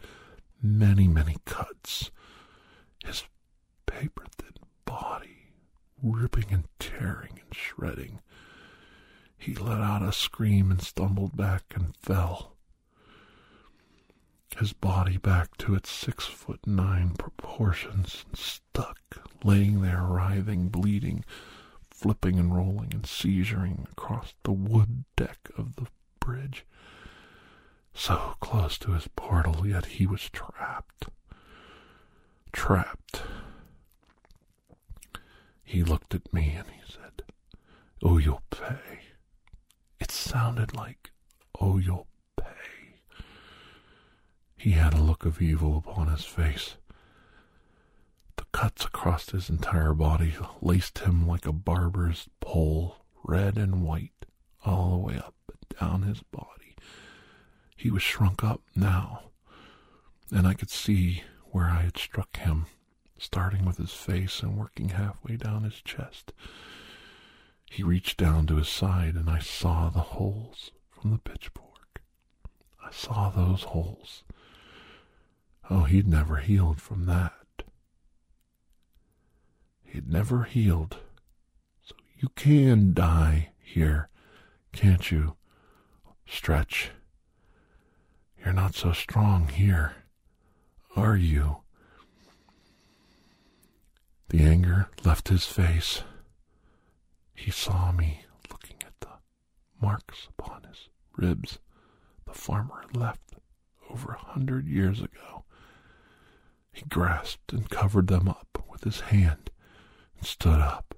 many, 0.62 1.08
many 1.08 1.36
cuts. 1.44 2.10
His 3.04 3.24
paper 3.86 4.24
ripping 6.02 6.46
and 6.50 6.64
tearing 6.78 7.40
and 7.42 7.54
shredding. 7.54 8.20
He 9.38 9.54
let 9.54 9.80
out 9.80 10.02
a 10.02 10.12
scream 10.12 10.70
and 10.70 10.80
stumbled 10.80 11.36
back 11.36 11.64
and 11.74 11.96
fell. 11.96 12.52
His 14.58 14.72
body 14.72 15.16
back 15.16 15.56
to 15.58 15.74
its 15.74 15.90
six 15.90 16.26
foot 16.26 16.60
nine 16.66 17.10
proportions, 17.18 18.24
stuck, 18.34 18.98
laying 19.42 19.80
there, 19.80 20.02
writhing, 20.02 20.68
bleeding, 20.68 21.24
flipping 21.90 22.38
and 22.38 22.54
rolling 22.54 22.92
and 22.92 23.04
seizuring 23.04 23.90
across 23.90 24.34
the 24.42 24.52
wood 24.52 25.04
deck 25.16 25.38
of 25.56 25.76
the 25.76 25.86
bridge. 26.20 26.66
So 27.94 28.34
close 28.40 28.78
to 28.78 28.92
his 28.92 29.08
portal, 29.16 29.66
yet 29.66 29.86
he 29.86 30.06
was 30.06 30.28
trapped. 30.30 31.06
Trapped. 32.52 33.22
He 35.64 35.82
looked 35.82 36.14
at 36.14 36.32
me 36.32 36.54
and 36.56 36.68
he 36.68 36.80
said, 36.86 37.22
Oh, 38.02 38.18
you'll 38.18 38.42
pay. 38.50 39.00
It 40.00 40.10
sounded 40.10 40.74
like, 40.74 41.10
Oh, 41.60 41.78
you'll 41.78 42.08
pay. 42.36 43.00
He 44.56 44.72
had 44.72 44.94
a 44.94 45.02
look 45.02 45.24
of 45.24 45.40
evil 45.40 45.76
upon 45.78 46.08
his 46.08 46.24
face. 46.24 46.76
The 48.36 48.44
cuts 48.52 48.84
across 48.84 49.30
his 49.30 49.48
entire 49.50 49.94
body 49.94 50.34
laced 50.60 51.00
him 51.00 51.26
like 51.26 51.46
a 51.46 51.52
barber's 51.52 52.28
pole, 52.40 53.04
red 53.24 53.56
and 53.56 53.82
white, 53.82 54.26
all 54.64 54.90
the 54.92 54.98
way 54.98 55.16
up 55.16 55.34
and 55.48 55.78
down 55.78 56.02
his 56.02 56.22
body. 56.22 56.76
He 57.76 57.90
was 57.90 58.02
shrunk 58.02 58.44
up 58.44 58.62
now, 58.76 59.30
and 60.30 60.46
I 60.46 60.54
could 60.54 60.70
see 60.70 61.22
where 61.50 61.66
I 61.66 61.82
had 61.82 61.98
struck 61.98 62.36
him, 62.36 62.66
starting 63.22 63.64
with 63.64 63.76
his 63.76 63.92
face 63.92 64.42
and 64.42 64.58
working 64.58 64.88
halfway 64.88 65.36
down 65.36 65.62
his 65.62 65.80
chest. 65.80 66.32
He 67.70 67.84
reached 67.84 68.18
down 68.18 68.46
to 68.48 68.56
his 68.56 68.68
side, 68.68 69.14
and 69.14 69.30
I 69.30 69.38
saw 69.38 69.88
the 69.88 70.00
holes 70.00 70.72
from 70.90 71.12
the 71.12 71.18
pitchfork. 71.18 72.02
I 72.84 72.90
saw 72.90 73.30
those 73.30 73.62
holes. 73.62 74.24
Oh, 75.70 75.84
he'd 75.84 76.08
never 76.08 76.38
healed 76.38 76.80
from 76.80 77.06
that. 77.06 77.62
He'd 79.84 80.08
never 80.08 80.42
healed. 80.42 80.96
So 81.84 81.94
you 82.18 82.28
can 82.34 82.92
die 82.92 83.52
here, 83.60 84.08
can't 84.72 85.12
you? 85.12 85.36
Stretch. 86.26 86.90
You're 88.44 88.52
not 88.52 88.74
so 88.74 88.92
strong 88.92 89.46
here, 89.46 89.92
are 90.96 91.16
you? 91.16 91.61
The 94.32 94.44
anger 94.44 94.88
left 95.04 95.28
his 95.28 95.44
face. 95.44 96.02
He 97.34 97.50
saw 97.50 97.92
me 97.92 98.24
looking 98.50 98.78
at 98.80 98.98
the 99.00 99.18
marks 99.78 100.26
upon 100.38 100.62
his 100.64 100.88
ribs 101.18 101.58
the 102.24 102.32
farmer 102.32 102.80
had 102.80 102.96
left 102.96 103.34
over 103.90 104.12
a 104.12 104.32
hundred 104.32 104.66
years 104.66 105.00
ago. 105.00 105.44
He 106.72 106.82
grasped 106.88 107.52
and 107.52 107.68
covered 107.68 108.06
them 108.06 108.26
up 108.26 108.64
with 108.70 108.84
his 108.84 109.00
hand 109.00 109.50
and 110.16 110.26
stood 110.26 110.60
up. 110.60 110.94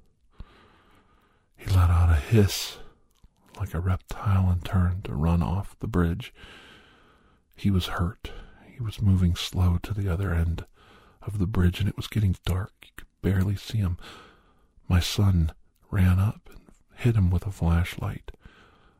He 1.57 1.67
let 1.67 1.91
out 1.91 2.11
a 2.11 2.17
hiss 2.17 2.79
like 3.59 3.75
a 3.75 3.81
reptile 3.81 4.49
and 4.49 4.65
turned 4.65 5.05
to 5.07 5.15
run 5.15 5.43
off 5.43 5.77
the 5.81 5.89
bridge. 5.89 6.33
He 7.57 7.71
was 7.71 7.87
hurt. 7.87 8.31
He 8.65 8.81
was 8.81 9.03
moving 9.03 9.35
slow 9.35 9.79
to 9.83 9.93
the 9.93 10.09
other 10.09 10.33
end 10.33 10.65
of 11.23 11.39
the 11.39 11.47
bridge, 11.47 11.81
and 11.81 11.89
it 11.89 11.97
was 11.97 12.07
getting 12.07 12.37
dark. 12.45 12.73
Could 12.97 13.07
barely 13.25 13.57
see 13.57 13.79
him. 13.79 13.97
My 14.87 15.01
son 15.01 15.51
ran 15.91 16.19
up 16.19 16.51
and 16.51 16.61
hit 16.95 17.17
him 17.17 17.31
with 17.31 17.47
a 17.47 17.51
flashlight. 17.51 18.31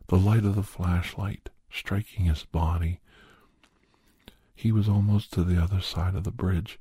The 0.07 0.17
light 0.17 0.47
of 0.47 0.55
the 0.55 0.63
flashlight 0.63 1.51
striking 1.71 2.25
his 2.25 2.45
body. 2.45 3.01
He 4.55 4.73
was 4.73 4.89
almost 4.89 5.31
to 5.35 5.45
the 5.45 5.63
other 5.63 5.83
side 5.83 6.15
of 6.15 6.25
the 6.25 6.31
bridge, 6.31 6.81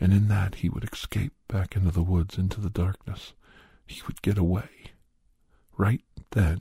and 0.00 0.10
in 0.10 0.28
that 0.28 0.56
he 0.56 0.70
would 0.70 0.88
escape 0.90 1.34
back 1.48 1.76
into 1.76 1.90
the 1.90 2.02
woods, 2.02 2.38
into 2.38 2.62
the 2.62 2.70
darkness. 2.70 3.34
He 3.86 4.00
would 4.06 4.22
get 4.22 4.38
away. 4.38 4.92
Right 5.76 6.02
then, 6.30 6.60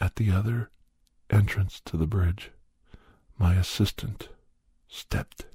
at 0.00 0.16
the 0.16 0.32
other 0.32 0.70
entrance 1.30 1.80
to 1.84 1.96
the 1.96 2.06
bridge, 2.06 2.50
my 3.38 3.54
assistant 3.54 4.28
stepped 4.88 5.46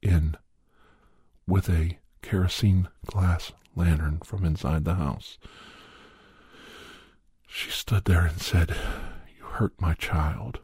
in 0.00 0.36
with 1.46 1.68
a 1.68 1.98
kerosene 2.22 2.88
glass 3.04 3.52
lantern 3.74 4.20
from 4.24 4.44
inside 4.44 4.84
the 4.84 4.94
house. 4.94 5.38
She 7.46 7.70
stood 7.70 8.04
there 8.04 8.26
and 8.26 8.40
said, 8.40 8.76
You 9.38 9.44
hurt 9.44 9.80
my 9.80 9.94
child. 9.94 10.60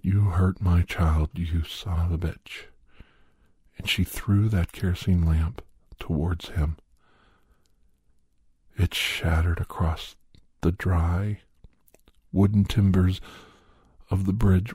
You 0.00 0.26
hurt 0.26 0.60
my 0.60 0.82
child, 0.82 1.30
you 1.34 1.64
son 1.64 2.06
of 2.06 2.12
a 2.12 2.18
bitch. 2.18 2.66
And 3.78 3.88
she 3.88 4.04
threw 4.04 4.48
that 4.48 4.72
kerosene 4.72 5.26
lamp 5.26 5.62
towards 5.98 6.50
him. 6.50 6.76
It 8.76 8.94
shattered 8.94 9.60
across 9.60 10.16
the 10.60 10.72
dry 10.72 11.40
wooden 12.32 12.64
timbers 12.64 13.20
of 14.10 14.26
the 14.26 14.32
bridge 14.32 14.74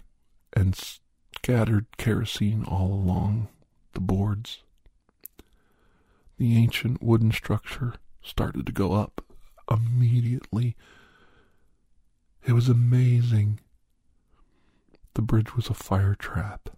and 0.54 0.76
scattered 0.76 1.86
kerosene 1.98 2.64
all 2.66 2.94
along 2.94 3.48
the 3.94 4.02
boards. 4.02 4.64
The 6.42 6.58
ancient 6.58 7.04
wooden 7.04 7.32
structure 7.32 7.94
started 8.24 8.66
to 8.66 8.72
go 8.72 8.94
up 8.94 9.24
immediately. 9.70 10.76
It 12.44 12.54
was 12.54 12.68
amazing. 12.68 13.60
The 15.14 15.22
bridge 15.22 15.56
was 15.56 15.68
a 15.68 15.76
fire 15.76 16.16
trap. 16.16 16.72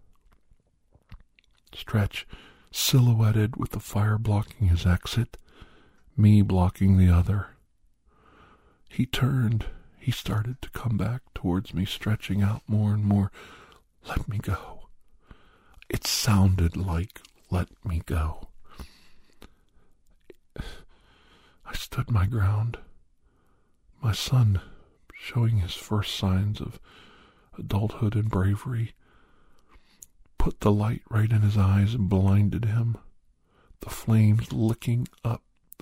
Stretch, 1.73 2.27
silhouetted 2.71 3.55
with 3.55 3.71
the 3.71 3.79
fire 3.79 4.17
blocking 4.17 4.67
his 4.67 4.85
exit, 4.85 5.37
me 6.17 6.41
blocking 6.41 6.97
the 6.97 7.09
other. 7.09 7.51
He 8.89 9.05
turned. 9.05 9.67
He 9.97 10.11
started 10.11 10.61
to 10.61 10.69
come 10.71 10.97
back 10.97 11.21
towards 11.33 11.73
me, 11.73 11.85
stretching 11.85 12.41
out 12.41 12.63
more 12.67 12.93
and 12.93 13.05
more. 13.05 13.31
Let 14.09 14.27
me 14.27 14.39
go. 14.39 14.89
It 15.87 16.05
sounded 16.05 16.75
like 16.75 17.21
let 17.49 17.69
me 17.85 18.01
go. 18.05 18.49
I 21.73 21.75
stood 21.75 22.11
my 22.11 22.27
ground. 22.27 22.77
My 23.99 24.11
son, 24.11 24.61
showing 25.15 25.57
his 25.57 25.73
first 25.73 26.15
signs 26.15 26.61
of 26.61 26.79
adulthood 27.57 28.13
and 28.15 28.29
bravery, 28.29 28.93
put 30.37 30.59
the 30.59 30.71
light 30.71 31.01
right 31.09 31.31
in 31.31 31.41
his 31.41 31.57
eyes 31.57 31.95
and 31.95 32.07
blinded 32.07 32.65
him. 32.65 32.97
The 33.79 33.89
flames 33.89 34.53
licking 34.53 35.07
up 35.25 35.41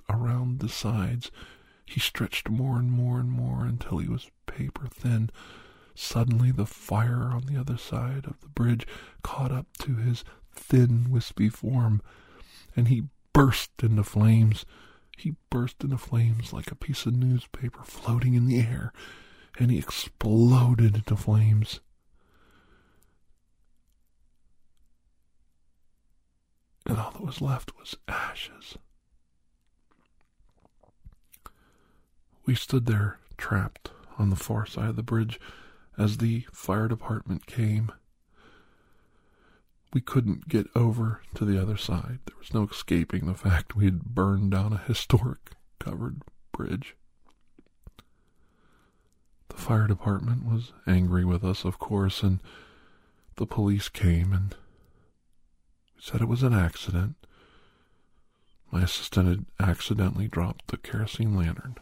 around 0.10 0.60
the 0.60 0.70
sides. 0.70 1.30
He 1.86 2.00
stretched 2.00 2.50
more 2.50 2.78
and 2.80 2.89
more 2.89 3.20
and 3.20 3.30
more 3.30 3.66
until 3.66 3.98
he 3.98 4.08
was 4.08 4.32
paper 4.46 4.88
thin. 4.88 5.30
Suddenly, 5.94 6.52
the 6.52 6.66
fire 6.66 7.32
on 7.34 7.48
the 7.48 7.60
other 7.60 7.78
side 7.78 8.28
of 8.28 8.39
the 8.39 8.48
bridge 8.48 8.88
caught 9.24 9.52
up 9.52 9.68
to 9.80 9.96
his 9.96 10.24
thin, 10.56 11.12
wispy 11.12 11.50
form, 11.50 12.02
and 12.78 12.88
he 12.88 13.10
burst 13.34 13.72
into 13.84 14.06
flames. 14.06 14.66
He 15.22 15.36
burst 15.51 15.84
into 15.84 15.99
flames 15.99 16.51
like 16.51 16.72
a 16.72 16.76
piece 16.76 17.05
of 17.05 17.15
newspaper 17.15 17.84
floating 17.84 18.34
in 18.34 18.47
the 18.47 18.59
air, 18.59 18.91
and 19.59 19.69
he 19.69 19.78
exploded 19.78 20.95
into 20.95 21.15
flames. 21.15 21.80
And 26.88 26.97
all 26.97 27.11
that 27.11 27.24
was 27.24 27.39
left 27.39 27.78
was 27.78 27.95
ashes. 28.07 28.80
We 32.47 32.55
stood 32.55 32.88
there, 32.88 33.19
trapped 33.38 33.91
on 34.17 34.32
the 34.32 34.36
far 34.36 34.65
side 34.65 34.89
of 34.89 34.95
the 34.95 35.03
bridge, 35.03 35.39
as 35.99 36.17
the 36.17 36.47
fire 36.51 36.88
department 36.88 37.45
came. 37.45 37.91
We 39.94 40.02
couldn't 40.02 40.48
get 40.48 40.68
over 40.74 41.22
to 41.36 41.44
the 41.44 41.62
other 41.62 41.78
side. 41.78 42.20
There 42.26 42.38
was 42.38 42.54
no 42.54 42.64
escaping 42.64 43.26
the 43.26 43.34
fact 43.34 43.76
we 43.76 43.86
had 43.86 44.04
burned 44.06 44.52
down 44.52 44.72
a 44.72 44.78
historic 44.78 45.52
covered 45.80 46.22
bridge. 46.54 46.96
The 49.50 49.58
fire 49.58 49.88
department 49.88 50.46
was 50.46 50.72
angry 50.88 51.26
with 51.26 51.44
us, 51.44 51.66
of 51.66 51.78
course, 51.78 52.24
and 52.24 52.39
the 53.36 53.46
police 53.46 53.89
came 53.89 54.32
and 54.32 54.56
said 56.00 56.22
it 56.22 56.28
was 56.28 56.44
an 56.44 56.54
accident. 56.54 57.16
My 58.72 58.84
assistant 58.84 59.28
had 59.28 59.46
accidentally 59.70 60.30
dropped 60.30 60.68
the 60.68 60.78
kerosene 60.78 61.36
lantern. 61.36 61.76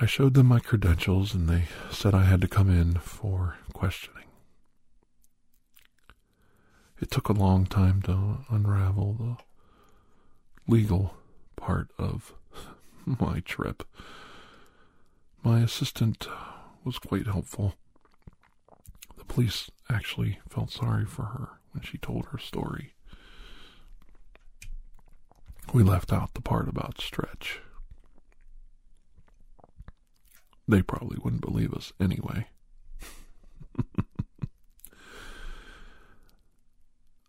I 0.00 0.06
showed 0.06 0.34
them 0.34 0.46
my 0.46 0.58
credentials 0.58 1.34
and 1.34 1.48
they 1.48 1.64
said 1.90 2.14
I 2.14 2.24
had 2.24 2.40
to 2.40 2.48
come 2.48 2.70
in 2.70 2.94
for 2.94 3.58
questioning. 3.72 4.23
It 7.04 7.10
took 7.10 7.28
a 7.28 7.34
long 7.34 7.66
time 7.66 8.00
to 8.04 8.46
unravel 8.48 9.12
the 9.12 9.36
legal 10.66 11.14
part 11.54 11.90
of 11.98 12.32
my 13.04 13.40
trip. 13.40 13.82
My 15.42 15.60
assistant 15.60 16.26
was 16.82 16.98
quite 16.98 17.26
helpful. 17.26 17.74
The 19.18 19.24
police 19.26 19.70
actually 19.90 20.38
felt 20.48 20.70
sorry 20.70 21.04
for 21.04 21.24
her 21.24 21.48
when 21.72 21.82
she 21.82 21.98
told 21.98 22.28
her 22.28 22.38
story. 22.38 22.94
We 25.74 25.82
left 25.82 26.10
out 26.10 26.32
the 26.32 26.40
part 26.40 26.70
about 26.70 27.02
Stretch. 27.02 27.60
They 30.66 30.80
probably 30.80 31.18
wouldn't 31.22 31.42
believe 31.42 31.74
us 31.74 31.92
anyway. 32.00 32.46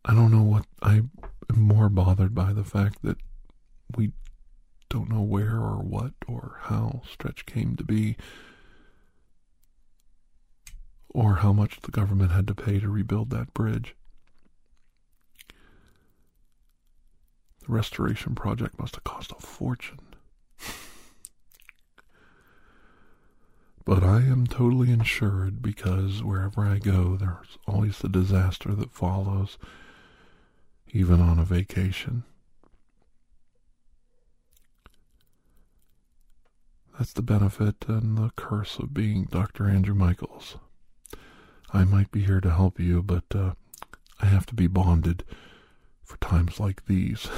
I 0.07 0.13
don't 0.13 0.31
know 0.31 0.43
what 0.43 0.65
I 0.83 0.97
am 0.97 1.11
more 1.55 1.89
bothered 1.89 2.35
by 2.35 2.53
the 2.53 2.63
fact 2.63 2.99
that 3.01 3.17
we 3.97 4.11
don't 4.87 5.09
know 5.09 5.23
where 5.23 5.55
or 5.57 5.77
what 5.77 6.13
or 6.27 6.59
how 6.63 7.01
Stretch 7.11 7.47
came 7.47 7.75
to 7.75 7.83
be 7.83 8.15
or 11.09 11.35
how 11.35 11.51
much 11.53 11.81
the 11.81 11.91
government 11.91 12.31
had 12.31 12.45
to 12.47 12.53
pay 12.53 12.79
to 12.79 12.87
rebuild 12.87 13.31
that 13.31 13.51
bridge. 13.55 13.95
The 17.65 17.73
restoration 17.73 18.35
project 18.35 18.77
must 18.77 18.95
have 18.95 19.03
cost 19.03 19.31
a 19.31 19.41
fortune. 19.41 19.99
but 23.85 24.03
I 24.03 24.17
am 24.17 24.45
totally 24.45 24.91
insured 24.91 25.63
because 25.63 26.21
wherever 26.21 26.61
I 26.61 26.77
go, 26.77 27.15
there's 27.15 27.57
always 27.67 27.97
the 27.97 28.09
disaster 28.09 28.75
that 28.75 28.91
follows, 28.93 29.57
even 30.91 31.21
on 31.21 31.39
a 31.39 31.45
vacation. 31.45 32.23
That's 36.97 37.13
the 37.13 37.21
benefit 37.21 37.85
and 37.87 38.17
the 38.17 38.31
curse 38.37 38.77
of 38.79 38.93
being 38.93 39.25
Dr. 39.25 39.67
Andrew 39.67 39.95
Michaels. 39.95 40.57
I 41.73 41.83
might 41.83 42.09
be 42.09 42.23
here 42.23 42.39
to 42.39 42.51
help 42.51 42.79
you, 42.79 43.03
but 43.03 43.25
uh, 43.33 43.51
I 44.21 44.27
have 44.27 44.45
to 44.47 44.55
be 44.55 44.67
bonded 44.67 45.25
for 46.03 46.15
times 46.17 46.59
like 46.59 46.85
these. 46.85 47.27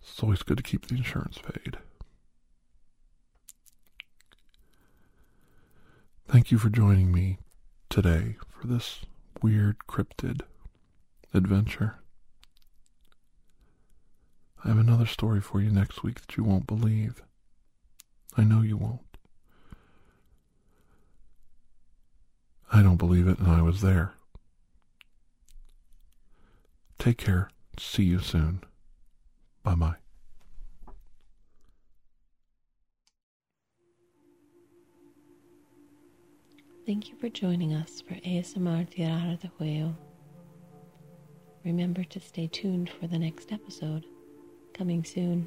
it's 0.00 0.22
always 0.22 0.42
good 0.42 0.56
to 0.56 0.62
keep 0.62 0.86
the 0.86 0.94
insurance 0.94 1.38
paid. 1.38 1.76
Thank 6.26 6.50
you 6.50 6.56
for 6.56 6.70
joining 6.70 7.12
me 7.12 7.38
today 7.90 8.36
for 8.48 8.66
this 8.66 9.00
weird 9.42 9.76
cryptid 9.88 10.42
adventure. 11.34 11.96
I 14.64 14.68
have 14.68 14.78
another 14.78 15.06
story 15.06 15.40
for 15.40 15.60
you 15.60 15.70
next 15.70 16.02
week 16.02 16.20
that 16.20 16.36
you 16.36 16.44
won't 16.44 16.66
believe. 16.66 17.22
I 18.36 18.44
know 18.44 18.62
you 18.62 18.76
won't. 18.76 19.00
I 22.72 22.82
don't 22.82 22.96
believe 22.96 23.28
it, 23.28 23.38
and 23.38 23.50
I 23.50 23.60
was 23.60 23.80
there. 23.82 24.14
Take 26.98 27.18
care. 27.18 27.50
See 27.78 28.04
you 28.04 28.20
soon. 28.20 28.62
Bye 29.62 29.74
bye. 29.74 30.01
Thank 36.84 37.10
you 37.10 37.16
for 37.16 37.28
joining 37.28 37.72
us 37.74 38.00
for 38.00 38.14
ASMR 38.14 38.90
Tirar 38.90 39.38
de 39.40 39.48
Juego. 39.56 39.94
Remember 41.64 42.02
to 42.02 42.18
stay 42.18 42.48
tuned 42.48 42.90
for 42.90 43.06
the 43.06 43.20
next 43.20 43.52
episode, 43.52 44.04
coming 44.74 45.04
soon. 45.04 45.46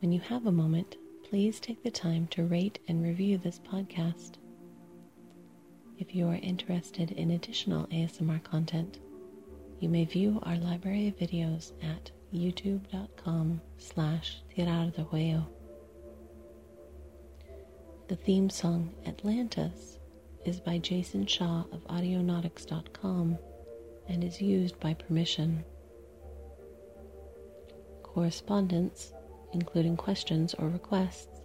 When 0.00 0.12
you 0.12 0.20
have 0.20 0.44
a 0.44 0.52
moment, 0.52 0.96
please 1.24 1.60
take 1.60 1.82
the 1.82 1.90
time 1.90 2.26
to 2.32 2.44
rate 2.44 2.78
and 2.88 3.02
review 3.02 3.38
this 3.38 3.58
podcast. 3.58 4.32
If 5.98 6.14
you 6.14 6.28
are 6.28 6.38
interested 6.42 7.12
in 7.12 7.30
additional 7.30 7.86
ASMR 7.86 8.44
content, 8.44 8.98
you 9.80 9.88
may 9.88 10.04
view 10.04 10.40
our 10.42 10.56
library 10.56 11.08
of 11.08 11.16
videos 11.16 11.72
at 11.82 12.10
youtube.com 12.34 13.62
slash 13.78 14.42
tirar 14.54 14.94
de 14.94 15.04
juego. 15.04 15.46
The 18.12 18.18
theme 18.18 18.50
song 18.50 18.92
Atlantis 19.06 19.98
is 20.44 20.60
by 20.60 20.76
Jason 20.76 21.26
Shaw 21.26 21.64
of 21.72 21.82
Audionautics.com 21.86 23.38
and 24.06 24.22
is 24.22 24.38
used 24.38 24.78
by 24.78 24.92
permission. 24.92 25.64
Correspondence 28.02 29.14
including 29.54 29.96
questions 29.96 30.52
or 30.58 30.68
requests, 30.68 31.40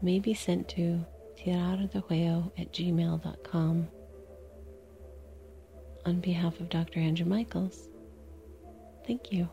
may 0.00 0.18
be 0.18 0.32
sent 0.32 0.70
to 0.70 1.04
tirardejuego 1.36 2.50
at 2.58 2.72
gmail.com. 2.72 3.88
On 6.06 6.20
behalf 6.20 6.60
of 6.60 6.70
Dr. 6.70 7.00
Andrew 7.00 7.26
Michaels, 7.26 7.90
thank 9.06 9.30
you. 9.30 9.50